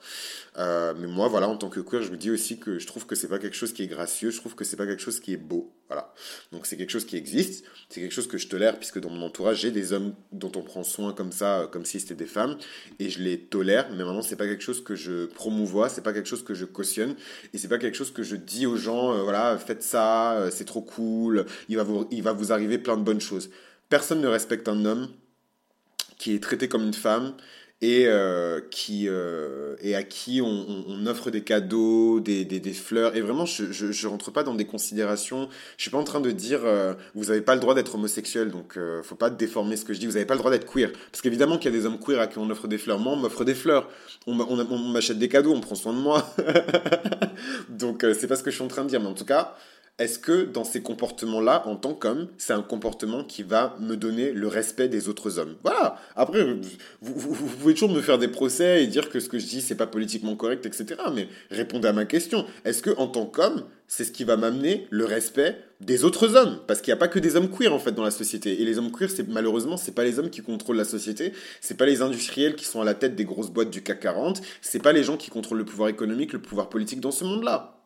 Euh, 0.58 0.92
Mais 1.00 1.06
moi 1.06 1.28
voilà, 1.28 1.48
en 1.48 1.56
tant 1.56 1.70
que 1.70 1.80
queer, 1.80 2.02
je 2.02 2.10
vous 2.10 2.18
dis 2.18 2.30
aussi 2.30 2.58
que 2.58 2.78
je 2.78 2.86
trouve 2.86 3.06
que 3.06 3.14
c'est 3.14 3.28
pas 3.28 3.38
quelque 3.38 3.56
chose 3.56 3.72
qui 3.72 3.82
est 3.82 3.86
gracieux, 3.86 4.30
je 4.30 4.36
trouve 4.36 4.54
que 4.54 4.64
c'est 4.64 4.76
pas 4.76 4.86
quelque 4.86 5.02
chose 5.02 5.18
qui 5.18 5.32
est 5.32 5.38
beau, 5.38 5.72
voilà. 5.92 6.14
Donc 6.52 6.66
c'est 6.66 6.76
quelque 6.76 6.90
chose 6.90 7.04
qui 7.04 7.16
existe, 7.16 7.64
c'est 7.88 8.00
quelque 8.00 8.12
chose 8.12 8.26
que 8.26 8.38
je 8.38 8.48
tolère 8.48 8.78
puisque 8.78 8.98
dans 8.98 9.10
mon 9.10 9.26
entourage 9.26 9.60
j'ai 9.60 9.70
des 9.70 9.92
hommes 9.92 10.14
dont 10.32 10.50
on 10.56 10.62
prend 10.62 10.82
soin 10.82 11.12
comme 11.12 11.32
ça, 11.32 11.60
euh, 11.60 11.66
comme 11.66 11.84
si 11.84 12.00
c'était 12.00 12.14
des 12.14 12.26
femmes, 12.26 12.56
et 12.98 13.10
je 13.10 13.20
les 13.20 13.38
tolère, 13.38 13.88
mais 13.90 14.04
maintenant 14.04 14.22
c'est 14.22 14.36
pas 14.36 14.46
quelque 14.46 14.62
chose 14.62 14.82
que 14.82 14.94
je 14.94 15.26
promouvois, 15.26 15.88
c'est 15.88 16.02
pas 16.02 16.12
quelque 16.12 16.28
chose 16.28 16.44
que 16.44 16.54
je 16.54 16.64
cautionne, 16.64 17.14
et 17.52 17.58
c'est 17.58 17.68
pas 17.68 17.78
quelque 17.78 17.96
chose 17.96 18.12
que 18.12 18.22
je 18.22 18.36
dis 18.36 18.66
aux 18.66 18.76
gens, 18.76 19.12
euh, 19.12 19.22
voilà, 19.22 19.58
faites 19.58 19.82
ça, 19.82 20.34
euh, 20.34 20.50
c'est 20.50 20.64
trop 20.64 20.82
cool, 20.82 21.44
il 21.68 21.76
va, 21.76 21.82
vous, 21.82 22.08
il 22.10 22.22
va 22.22 22.32
vous 22.32 22.52
arriver 22.52 22.78
plein 22.78 22.96
de 22.96 23.02
bonnes 23.02 23.20
choses. 23.20 23.50
Personne 23.88 24.20
ne 24.20 24.28
respecte 24.28 24.68
un 24.68 24.84
homme 24.86 25.08
qui 26.18 26.34
est 26.34 26.42
traité 26.42 26.68
comme 26.68 26.84
une 26.84 26.94
femme 26.94 27.34
et, 27.82 28.04
euh, 28.06 28.60
qui, 28.70 29.08
euh, 29.08 29.74
et 29.82 29.96
à 29.96 30.04
qui 30.04 30.40
on, 30.40 30.84
on, 30.86 31.04
offre 31.06 31.30
des 31.30 31.42
cadeaux, 31.42 32.20
des, 32.20 32.44
des, 32.44 32.60
des 32.60 32.72
fleurs. 32.72 33.16
Et 33.16 33.20
vraiment, 33.20 33.44
je 33.44 33.64
ne 33.64 34.08
rentre 34.08 34.30
pas 34.30 34.44
dans 34.44 34.54
des 34.54 34.64
considérations. 34.64 35.48
Je 35.76 35.82
suis 35.82 35.90
pas 35.90 35.98
en 35.98 36.04
train 36.04 36.20
de 36.20 36.30
dire 36.30 36.60
euh, 36.64 36.94
vous 37.16 37.26
n'avez 37.26 37.40
pas 37.40 37.56
le 37.56 37.60
droit 37.60 37.74
d'être 37.74 37.96
homosexuel, 37.96 38.52
donc 38.52 38.76
euh, 38.76 39.02
faut 39.02 39.16
pas 39.16 39.30
déformer 39.30 39.76
ce 39.76 39.84
que 39.84 39.92
je 39.92 39.98
dis. 39.98 40.06
Vous 40.06 40.12
n'avez 40.12 40.26
pas 40.26 40.34
le 40.34 40.38
droit 40.38 40.52
d'être 40.52 40.72
queer. 40.72 40.92
Parce 41.10 41.20
qu'évidemment 41.22 41.58
qu'il 41.58 41.72
y 41.72 41.74
a 41.74 41.78
des 41.78 41.84
hommes 41.84 41.98
queer 41.98 42.20
à 42.20 42.28
qui 42.28 42.38
on 42.38 42.48
offre 42.50 42.68
des 42.68 42.78
fleurs. 42.78 43.00
Moi, 43.00 43.14
on 43.14 43.16
m'offre 43.16 43.44
des 43.44 43.56
fleurs. 43.56 43.90
On, 44.28 44.38
on, 44.38 44.78
m'achète 44.78 45.18
des 45.18 45.28
cadeaux, 45.28 45.52
on 45.52 45.60
prend 45.60 45.74
soin 45.74 45.92
de 45.92 45.98
moi. 45.98 46.32
donc 47.68 48.06
c'est 48.14 48.28
pas 48.28 48.36
ce 48.36 48.44
que 48.44 48.52
je 48.52 48.54
suis 48.54 48.64
en 48.64 48.68
train 48.68 48.84
de 48.84 48.90
dire. 48.90 49.00
Mais 49.00 49.08
en 49.08 49.14
tout 49.14 49.24
cas, 49.24 49.56
est-ce 49.98 50.18
que 50.18 50.44
dans 50.44 50.64
ces 50.64 50.82
comportements-là, 50.82 51.62
en 51.68 51.76
tant 51.76 51.94
qu'homme, 51.94 52.28
c'est 52.36 52.54
un 52.54 52.62
comportement 52.62 53.22
qui 53.22 53.42
va 53.42 53.76
me 53.78 53.94
donner 53.94 54.32
le 54.32 54.48
respect 54.48 54.88
des 54.88 55.08
autres 55.08 55.38
hommes? 55.38 55.54
Voilà. 55.62 55.96
Après, 56.16 56.44
vous, 57.02 57.34
pouvez 57.34 57.74
toujours 57.74 57.90
me 57.90 58.00
faire 58.00 58.18
des 58.18 58.26
procès 58.26 58.82
et 58.82 58.86
dire 58.86 59.10
que 59.10 59.20
ce 59.20 59.28
que 59.28 59.38
je 59.38 59.46
dis, 59.46 59.60
c'est 59.60 59.76
pas 59.76 59.86
politiquement 59.86 60.34
correct, 60.34 60.66
etc. 60.66 61.00
Mais 61.14 61.28
répondez 61.50 61.88
à 61.88 61.92
ma 61.92 62.06
question. 62.06 62.46
Est-ce 62.64 62.82
que 62.82 62.90
en 62.96 63.06
tant 63.06 63.26
qu'homme, 63.26 63.64
c'est 63.86 64.04
ce 64.04 64.12
qui 64.12 64.24
va 64.24 64.36
m'amener 64.36 64.88
le 64.90 65.04
respect 65.04 65.58
des 65.80 66.04
autres 66.04 66.36
hommes? 66.36 66.58
Parce 66.66 66.80
qu'il 66.80 66.90
n'y 66.90 66.96
a 66.96 67.00
pas 67.00 67.08
que 67.08 67.18
des 67.18 67.36
hommes 67.36 67.50
queer 67.50 67.72
en 67.72 67.78
fait 67.78 67.92
dans 67.92 68.02
la 68.02 68.10
société. 68.10 68.62
Et 68.62 68.64
les 68.64 68.78
hommes 68.78 68.90
queer, 68.90 69.10
c'est 69.10 69.28
malheureusement, 69.28 69.76
c'est 69.76 69.94
pas 69.94 70.04
les 70.04 70.18
hommes 70.18 70.30
qui 70.30 70.40
contrôlent 70.40 70.78
la 70.78 70.84
société. 70.84 71.32
C'est 71.60 71.76
pas 71.76 71.86
les 71.86 72.00
industriels 72.00 72.56
qui 72.56 72.64
sont 72.64 72.80
à 72.80 72.84
la 72.84 72.94
tête 72.94 73.14
des 73.14 73.26
grosses 73.26 73.50
boîtes 73.50 73.70
du 73.70 73.82
CAC 73.82 74.00
40. 74.00 74.40
C'est 74.62 74.82
pas 74.82 74.92
les 74.92 75.04
gens 75.04 75.18
qui 75.18 75.30
contrôlent 75.30 75.58
le 75.58 75.64
pouvoir 75.66 75.90
économique, 75.90 76.32
le 76.32 76.40
pouvoir 76.40 76.70
politique 76.70 77.00
dans 77.00 77.12
ce 77.12 77.24
monde-là. 77.24 77.81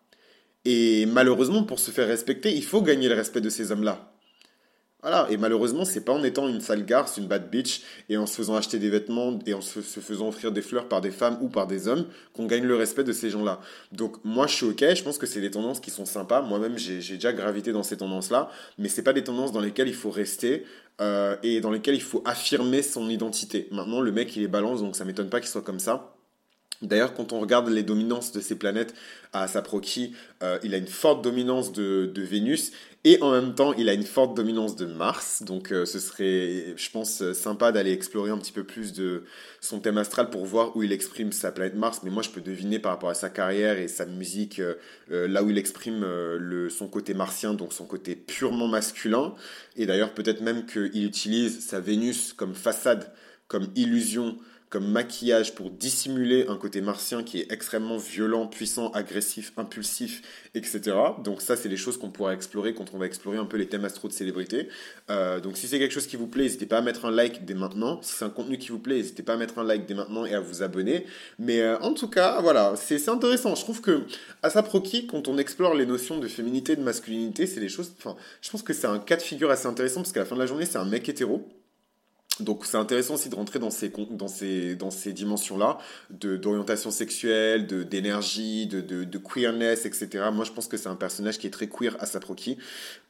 Et 0.69 1.07
malheureusement, 1.07 1.63
pour 1.63 1.79
se 1.79 1.93
faire 1.93 2.09
respecter, 2.09 2.53
il 2.53 2.65
faut 2.65 2.83
gagner 2.83 3.09
le 3.09 3.15
respect 3.15 3.41
de 3.41 3.51
ces 3.51 3.71
hommes-là. 3.71 4.13
Voilà, 5.01 5.29
et 5.31 5.37
malheureusement, 5.37 5.85
c'est 5.85 6.05
pas 6.05 6.13
en 6.13 6.25
étant 6.25 6.49
une 6.49 6.61
sale 6.61 6.85
garce, 6.85 7.19
une 7.19 7.29
bad 7.29 7.49
bitch, 7.49 7.83
et 8.09 8.17
en 8.17 8.27
se 8.27 8.35
faisant 8.35 8.57
acheter 8.57 8.81
des 8.81 8.91
vêtements 8.91 9.39
et 9.47 9.55
en 9.55 9.61
se, 9.61 9.81
faisant 9.81 10.27
offrir 10.27 10.51
des 10.51 10.63
fleurs 10.63 10.89
par 10.89 11.01
des 11.01 11.13
femmes 11.13 11.39
ou 11.41 11.49
par 11.49 11.69
des 11.69 11.87
hommes 11.87 12.07
qu'on 12.33 12.47
gagne 12.47 12.65
le 12.65 12.75
respect 12.75 13.05
de 13.05 13.13
ces 13.13 13.31
gens-là. 13.31 13.61
Donc 13.93 14.17
moi, 14.25 14.49
je 14.49 14.57
suis 14.57 14.67
ok, 14.67 14.85
je 14.93 15.05
pense 15.05 15.19
que 15.19 15.27
c'est 15.27 15.41
des 15.41 15.53
tendances 15.53 15.79
qui 15.79 15.93
sont 15.93 16.05
sympas. 16.05 16.43
Moi-même, 16.43 16.77
j'ai 16.77 17.15
déjà 17.15 17.33
gravité 17.33 17.71
dans 17.71 17.85
ces 17.85 17.99
tendances-là, 17.99 18.51
mais 18.77 18.89
c'est 18.89 19.05
pas 19.05 19.13
des 19.13 19.23
tendances 19.23 19.53
dans 19.53 19.61
lesquelles 19.61 19.87
il 19.87 19.95
faut 19.95 20.11
rester 20.11 20.65
euh, 21.01 21.37
et 21.45 21.61
dans 21.61 21.71
lesquelles 21.71 21.95
il 21.95 22.03
faut 22.03 22.23
affirmer 22.25 22.83
son 22.83 23.09
identité. 23.09 23.69
Maintenant, 23.71 24.01
le 24.01 24.11
mec, 24.11 24.35
il 24.35 24.43
est 24.43 24.49
balance, 24.49 24.81
donc 24.81 24.97
ça 24.97 25.05
m'étonne 25.05 25.29
pas 25.29 25.39
qu'il 25.39 25.49
soit 25.49 25.63
comme 25.63 25.79
ça. 25.79 26.16
D'ailleurs, 26.83 27.15
quand 27.15 27.33
on 27.33 27.41
regarde 27.41 27.69
les 27.69 27.83
dominances 27.83 28.33
de 28.33 28.41
ces 28.41 28.55
planètes 28.55 28.95
à 29.33 29.49
Saproki, 29.49 30.15
euh, 30.43 30.59
il 30.63 30.75
a 30.75 30.77
une 30.77 30.87
forte 30.87 31.25
dominance 31.25 31.73
de, 31.73 32.11
Vénus 32.17 32.73
et 33.05 33.23
en 33.23 33.31
même 33.31 33.55
temps, 33.55 33.73
il 33.73 33.89
a 33.89 33.95
une 33.95 34.03
forte 34.03 34.37
dominance 34.37 34.77
de 34.77 34.85
Mars. 34.85 35.43
Donc, 35.43 35.73
euh, 35.73 35.87
ce 35.87 35.99
serait, 35.99 36.75
je 36.77 36.91
pense, 36.91 37.33
sympa 37.33 37.73
d'aller 37.73 37.93
explorer 37.93 38.31
un 38.31 38.37
petit 38.37 38.53
peu 38.53 38.65
plus 38.65 38.93
de 38.93 39.25
son 39.61 39.81
thème 39.81 39.97
astral 39.97 40.29
pour 40.29 40.45
voir 40.45 40.77
où 40.77 40.83
il 40.83 40.93
exprime 40.93 41.33
sa 41.33 41.51
planète 41.51 41.77
Mars. 41.77 42.01
Mais 42.03 42.11
moi, 42.11 42.23
je 42.23 42.29
peux 42.31 42.43
deviner 42.43 42.79
par 42.79 42.93
rapport 42.93 43.11
à 43.11 43.15
sa 43.15 43.31
carrière 43.31 43.79
et 43.79 43.89
sa 43.89 44.05
musique, 44.05 44.61
euh, 44.61 44.75
là 45.09 45.43
où 45.43 45.49
il 45.49 45.57
exprime 45.57 46.05
son 46.69 46.89
côté 46.89 47.15
martien, 47.15 47.55
donc 47.55 47.73
son 47.73 47.87
côté 47.87 48.17
purement 48.17 48.69
masculin. 48.69 49.35
Et 49.77 49.87
d'ailleurs, 49.87 50.13
peut-être 50.13 50.43
même 50.43 50.67
qu'il 50.67 51.07
utilise 51.07 51.65
sa 51.67 51.81
Vénus 51.81 52.35
comme 52.35 52.55
façade, 52.55 53.13
comme 53.49 53.69
illusion 53.77 54.37
comme 54.77 54.91
maquillage 54.91 55.55
pour 55.55 55.71
dissimuler 55.71 56.45
un 56.49 56.57
côté 56.57 56.83
martien 56.83 57.23
qui 57.23 57.41
est 57.41 57.51
extrêmement 57.51 57.97
violent, 57.97 58.47
puissant, 58.47 58.91
agressif, 58.91 59.55
impulsif, 59.57 60.21
etc. 60.55 60.95
Donc 61.25 61.41
ça, 61.41 61.57
c'est 61.57 61.71
les 61.71 61.79
choses 61.79 61.97
qu'on 61.97 62.11
pourra 62.11 62.35
explorer 62.35 62.75
quand 62.75 62.93
on 62.93 62.99
va 62.99 63.07
explorer 63.07 63.39
un 63.39 63.47
peu 63.47 63.57
les 63.57 63.69
thèmes 63.69 63.87
astro 63.87 64.07
de 64.07 64.13
célébrité. 64.13 64.69
Euh, 65.09 65.41
donc 65.41 65.57
si 65.57 65.67
c'est 65.67 65.79
quelque 65.79 65.95
chose 65.95 66.07
qui 66.07 66.17
vous 66.17 66.27
plaît, 66.27 66.43
n'hésitez 66.43 66.67
pas 66.67 66.77
à 66.77 66.83
mettre 66.83 67.07
un 67.07 67.11
like 67.11 67.47
dès 67.47 67.55
maintenant. 67.55 68.03
Si 68.03 68.13
c'est 68.17 68.27
un 68.27 68.29
contenu 68.29 68.59
qui 68.59 68.69
vous 68.69 68.79
plaît, 68.79 68.97
n'hésitez 68.97 69.23
pas 69.23 69.33
à 69.33 69.37
mettre 69.39 69.59
un 69.59 69.65
like 69.65 69.87
dès 69.87 69.95
maintenant 69.95 70.27
et 70.27 70.35
à 70.35 70.41
vous 70.41 70.63
abonner. 70.63 71.07
Mais 71.39 71.63
euh, 71.63 71.79
en 71.79 71.95
tout 71.95 72.09
cas, 72.09 72.43
voilà, 72.43 72.75
c'est 72.77 73.09
intéressant. 73.09 73.55
Je 73.55 73.63
trouve 73.63 73.81
que 73.81 74.03
à 74.43 74.51
Saproki, 74.51 75.07
quand 75.07 75.27
on 75.27 75.39
explore 75.39 75.75
les 75.75 75.87
notions 75.87 76.19
de 76.19 76.29
féminité, 76.29 76.77
de 76.77 76.83
masculinité, 76.83 77.47
c'est 77.47 77.61
des 77.61 77.71
choses... 77.71 77.95
Enfin, 77.97 78.15
je 78.43 78.51
pense 78.51 78.63
que 78.63 78.75
c'est 78.75 78.89
un 78.89 78.99
cas 78.99 79.17
de 79.17 79.23
figure 79.23 79.51
assez 79.51 79.69
intéressant 79.69 80.03
parce 80.03 80.13
qu'à 80.13 80.21
la 80.21 80.27
fin 80.27 80.35
de 80.35 80.41
la 80.41 80.47
journée, 80.47 80.67
c'est 80.67 80.77
un 80.77 80.85
mec 80.85 81.09
hétéro 81.09 81.49
donc 82.41 82.67
c'est 82.67 82.77
intéressant 82.77 83.15
aussi 83.15 83.29
de 83.29 83.35
rentrer 83.35 83.59
dans 83.59 83.71
ces, 83.71 83.91
dans 84.11 84.29
ces, 84.29 84.77
dans 84.77 84.91
ces 84.91 85.13
dimensions-là, 85.13 85.79
d'orientation 86.11 86.91
sexuelle, 86.91 87.67
d'énergie, 87.67 88.67
de, 88.67 88.81
de, 88.81 89.05
de, 89.05 89.19
queerness, 89.19 89.87
etc. 89.87 90.25
Moi 90.33 90.45
je 90.45 90.53
pense 90.53 90.69
que 90.69 90.77
c'est 90.77 90.89
un 90.89 90.97
personnage 90.97 91.39
qui 91.39 91.47
est 91.47 91.51
très 91.51 91.69
queer 91.69 91.97
à 91.99 92.07
sa 92.07 92.21
proqui. 92.21 92.59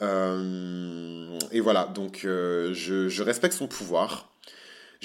Euh, 0.02 1.38
et 1.50 1.60
voilà, 1.60 1.86
donc 1.86 2.22
euh, 2.24 2.72
je, 2.72 3.08
je 3.08 3.22
respecte 3.22 3.54
son 3.54 3.66
pouvoir. 3.66 4.30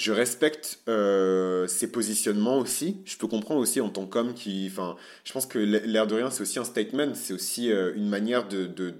Je 0.02 0.10
respecte 0.10 0.80
euh, 0.88 1.68
ses 1.68 1.86
positionnements 1.86 2.58
aussi. 2.58 2.96
Je 3.04 3.16
peux 3.16 3.28
comprendre 3.28 3.60
aussi 3.60 3.80
en 3.80 3.88
tant 3.88 4.04
qu'homme 4.04 4.34
qui. 4.34 4.66
Enfin, 4.68 4.96
je 5.22 5.32
pense 5.32 5.46
que 5.46 5.60
l'air 5.60 6.08
de 6.08 6.16
rien, 6.16 6.28
c'est 6.28 6.42
aussi 6.42 6.58
un 6.58 6.64
statement. 6.64 7.14
C'est 7.14 7.32
aussi 7.32 7.70
euh, 7.70 7.92
une 7.94 8.08
manière 8.08 8.48
de, 8.48 8.66
de, 8.66 8.90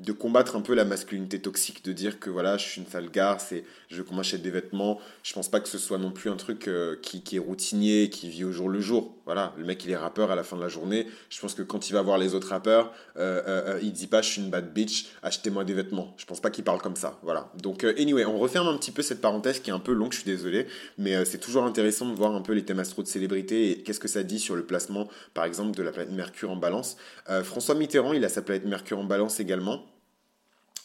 de, 0.00 0.12
combattre 0.12 0.56
un 0.56 0.60
peu 0.60 0.74
la 0.74 0.84
masculinité 0.84 1.40
toxique. 1.40 1.84
De 1.84 1.92
dire 1.92 2.18
que 2.18 2.30
voilà, 2.30 2.56
je 2.56 2.64
suis 2.64 2.80
une 2.80 2.88
sale 2.88 3.12
garce 3.12 3.52
et 3.52 3.62
je 3.90 4.02
m'achète 4.12 4.42
des 4.42 4.50
vêtements. 4.50 4.98
Je 5.22 5.32
pense 5.34 5.48
pas 5.48 5.60
que 5.60 5.68
ce 5.68 5.78
soit 5.78 5.98
non 5.98 6.10
plus 6.10 6.30
un 6.30 6.36
truc 6.36 6.66
euh, 6.66 6.96
qui, 7.00 7.22
est 7.36 7.38
routinier, 7.38 8.10
qui 8.10 8.28
vit 8.28 8.42
au 8.42 8.50
jour 8.50 8.68
le 8.68 8.80
jour. 8.80 9.14
Voilà, 9.26 9.52
le 9.56 9.64
mec, 9.64 9.84
il 9.84 9.90
est 9.90 9.96
rappeur 9.96 10.30
à 10.30 10.36
la 10.36 10.42
fin 10.42 10.56
de 10.56 10.62
la 10.62 10.68
journée. 10.68 11.06
Je 11.30 11.40
pense 11.40 11.54
que 11.54 11.62
quand 11.62 11.88
il 11.88 11.92
va 11.92 12.02
voir 12.02 12.18
les 12.18 12.34
autres 12.34 12.48
rappeurs, 12.48 12.92
il 13.16 13.92
dit 13.92 14.06
pas 14.06 14.22
je 14.22 14.30
suis 14.30 14.42
une 14.42 14.50
bad 14.50 14.72
bitch, 14.72 15.06
achetez-moi 15.22 15.64
des 15.64 15.74
vêtements. 15.74 16.14
Je 16.16 16.24
pense 16.24 16.40
pas 16.40 16.50
qu'il 16.50 16.64
parle 16.64 16.80
comme 16.80 16.96
ça. 16.96 17.18
Voilà. 17.22 17.50
Donc, 17.60 17.84
anyway, 17.84 18.24
on 18.24 18.38
referme 18.38 18.68
un 18.68 18.76
petit 18.76 18.90
peu 18.90 19.02
cette 19.02 19.20
parenthèse 19.20 19.60
qui 19.60 19.70
est 19.70 19.72
un 19.72 19.78
peu 19.78 19.92
longue 19.92 20.14
je 20.14 20.20
suis 20.20 20.30
désolé, 20.30 20.66
mais 20.98 21.14
euh, 21.14 21.24
c'est 21.24 21.38
toujours 21.38 21.64
intéressant 21.64 22.08
de 22.08 22.14
voir 22.14 22.34
un 22.34 22.40
peu 22.40 22.52
les 22.52 22.64
thèmes 22.64 22.78
astro 22.78 23.02
de 23.02 23.08
célébrité 23.08 23.70
et 23.70 23.82
qu'est-ce 23.82 24.00
que 24.00 24.08
ça 24.08 24.22
dit 24.22 24.38
sur 24.38 24.56
le 24.56 24.64
placement, 24.64 25.08
par 25.34 25.44
exemple, 25.44 25.76
de 25.76 25.82
la 25.82 25.92
planète 25.92 26.12
Mercure 26.12 26.50
en 26.50 26.56
balance. 26.56 26.96
Euh, 27.28 27.42
François 27.42 27.74
Mitterrand, 27.74 28.12
il 28.12 28.24
a 28.24 28.28
sa 28.28 28.42
planète 28.42 28.64
Mercure 28.64 28.98
en 28.98 29.04
balance 29.04 29.40
également. 29.40 29.84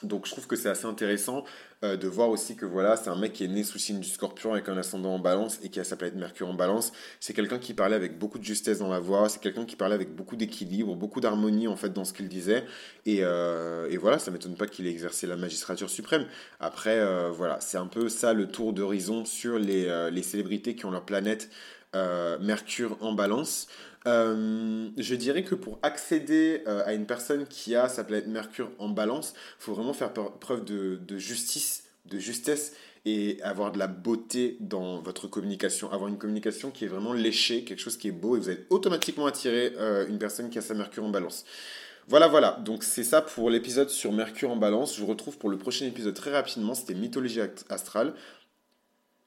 Donc 0.03 0.25
je 0.25 0.31
trouve 0.31 0.47
que 0.47 0.55
c'est 0.55 0.69
assez 0.69 0.85
intéressant 0.85 1.43
euh, 1.83 1.97
de 1.97 2.07
voir 2.07 2.29
aussi 2.29 2.55
que 2.55 2.65
voilà, 2.65 2.95
c'est 2.95 3.09
un 3.09 3.17
mec 3.17 3.33
qui 3.33 3.43
est 3.43 3.49
né 3.49 3.63
sous 3.63 3.79
signe 3.79 3.99
du 3.99 4.07
scorpion 4.07 4.53
avec 4.53 4.69
un 4.69 4.77
ascendant 4.77 5.15
en 5.15 5.19
balance 5.19 5.59
et 5.61 5.69
qui 5.69 5.79
a 5.79 5.83
sa 5.83 5.97
planète 5.97 6.15
Mercure 6.15 6.47
en 6.47 6.53
balance. 6.53 6.93
C'est 7.19 7.33
quelqu'un 7.33 7.59
qui 7.59 7.73
parlait 7.73 7.97
avec 7.97 8.17
beaucoup 8.17 8.39
de 8.39 8.43
justesse 8.43 8.79
dans 8.79 8.89
la 8.89 8.99
voix, 8.99 9.27
c'est 9.27 9.41
quelqu'un 9.41 9.65
qui 9.65 9.75
parlait 9.75 9.95
avec 9.95 10.15
beaucoup 10.15 10.37
d'équilibre, 10.37 10.95
beaucoup 10.95 11.19
d'harmonie 11.19 11.67
en 11.67 11.75
fait 11.75 11.91
dans 11.91 12.05
ce 12.05 12.13
qu'il 12.13 12.29
disait. 12.29 12.63
Et, 13.05 13.19
euh, 13.23 13.89
voilà, 13.99 14.19
ça 14.19 14.31
m'étonne 14.31 14.55
pas 14.55 14.67
qu'il 14.67 14.87
ait 14.87 14.91
exercé 14.91 15.27
la 15.27 15.35
magistrature 15.35 15.89
suprême. 15.89 16.25
Après, 16.61 16.97
euh, 16.99 17.29
voilà, 17.31 17.59
c'est 17.59 17.77
un 17.77 17.87
peu 17.87 18.07
ça 18.07 18.31
le 18.31 18.47
tour 18.47 18.71
d'horizon 18.71 19.25
sur 19.25 19.59
les, 19.59 20.23
célébrités 20.23 20.75
qui 20.75 20.85
ont 20.85 20.91
leur 20.91 21.03
planète 21.03 21.49
Mercure 21.93 22.97
en 23.01 23.13
balance. 23.13 23.67
Euh, 24.07 24.89
je 24.97 25.15
dirais 25.15 25.43
que 25.43 25.55
pour 25.55 25.79
accéder 25.81 26.63
euh, 26.67 26.83
à 26.85 26.93
une 26.93 27.05
personne 27.05 27.45
qui 27.47 27.75
a 27.75 27.89
sa 27.89 28.03
planète 28.03 28.27
Mercure 28.27 28.71
en 28.79 28.89
balance, 28.89 29.33
il 29.59 29.63
faut 29.63 29.73
vraiment 29.73 29.93
faire 29.93 30.13
preuve 30.13 30.63
de, 30.63 31.17
justice, 31.17 31.83
de 32.05 32.17
justesse 32.17 32.73
et 33.05 33.39
avoir 33.43 33.71
de 33.71 33.79
la 33.79 33.87
beauté 33.87 34.57
dans 34.59 35.01
votre 35.01 35.27
communication. 35.27 35.91
Avoir 35.91 36.09
une 36.09 36.17
communication 36.17 36.71
qui 36.71 36.85
est 36.85 36.87
vraiment 36.87 37.13
léchée, 37.13 37.63
quelque 37.63 37.79
chose 37.79 37.97
qui 37.97 38.07
est 38.07 38.13
beau 38.13 38.35
et 38.35 38.39
vous 38.39 38.49
allez 38.49 38.65
automatiquement 38.69 39.25
attirer 39.25 39.73
euh, 39.77 40.07
une 40.07 40.19
personne 40.19 40.49
qui 40.49 40.57
a 40.57 40.61
sa 40.61 40.73
Mercure 40.73 41.03
en 41.03 41.09
balance. 41.09 41.45
Voilà, 42.07 42.27
voilà. 42.27 42.59
Donc 42.65 42.83
c'est 42.83 43.03
ça 43.03 43.21
pour 43.21 43.49
l'épisode 43.49 43.89
sur 43.89 44.11
Mercure 44.11 44.49
en 44.49 44.55
balance. 44.55 44.95
Je 44.95 45.01
vous 45.01 45.07
retrouve 45.07 45.37
pour 45.37 45.49
le 45.49 45.57
prochain 45.57 45.85
épisode 45.85 46.15
très 46.15 46.31
rapidement. 46.31 46.73
C'était 46.73 46.95
Mythologie 46.95 47.41
astrale. 47.69 48.13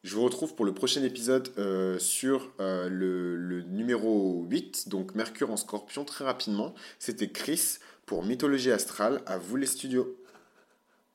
Je 0.03 0.17
vous 0.17 0.25
retrouve 0.25 0.57
pour 0.57 0.65
le 0.65 0.75
prochain 0.75 1.05
épisode 1.05 1.53
euh, 1.59 1.97
sur 2.01 2.51
euh, 2.59 2.89
le, 2.89 3.63
numéro 3.63 4.45
8, 4.51 4.89
donc 4.89 5.15
Mercure 5.15 5.53
en 5.53 5.57
scorpion, 5.57 6.05
très 6.05 6.25
rapidement. 6.25 6.75
C'était 6.99 7.29
Chris 7.29 7.79
pour 8.05 8.25
Mythologie 8.25 8.73
Astrale. 8.73 9.23
À 9.27 9.39
vous 9.39 9.55
les 9.55 9.67
studios. 9.67 10.17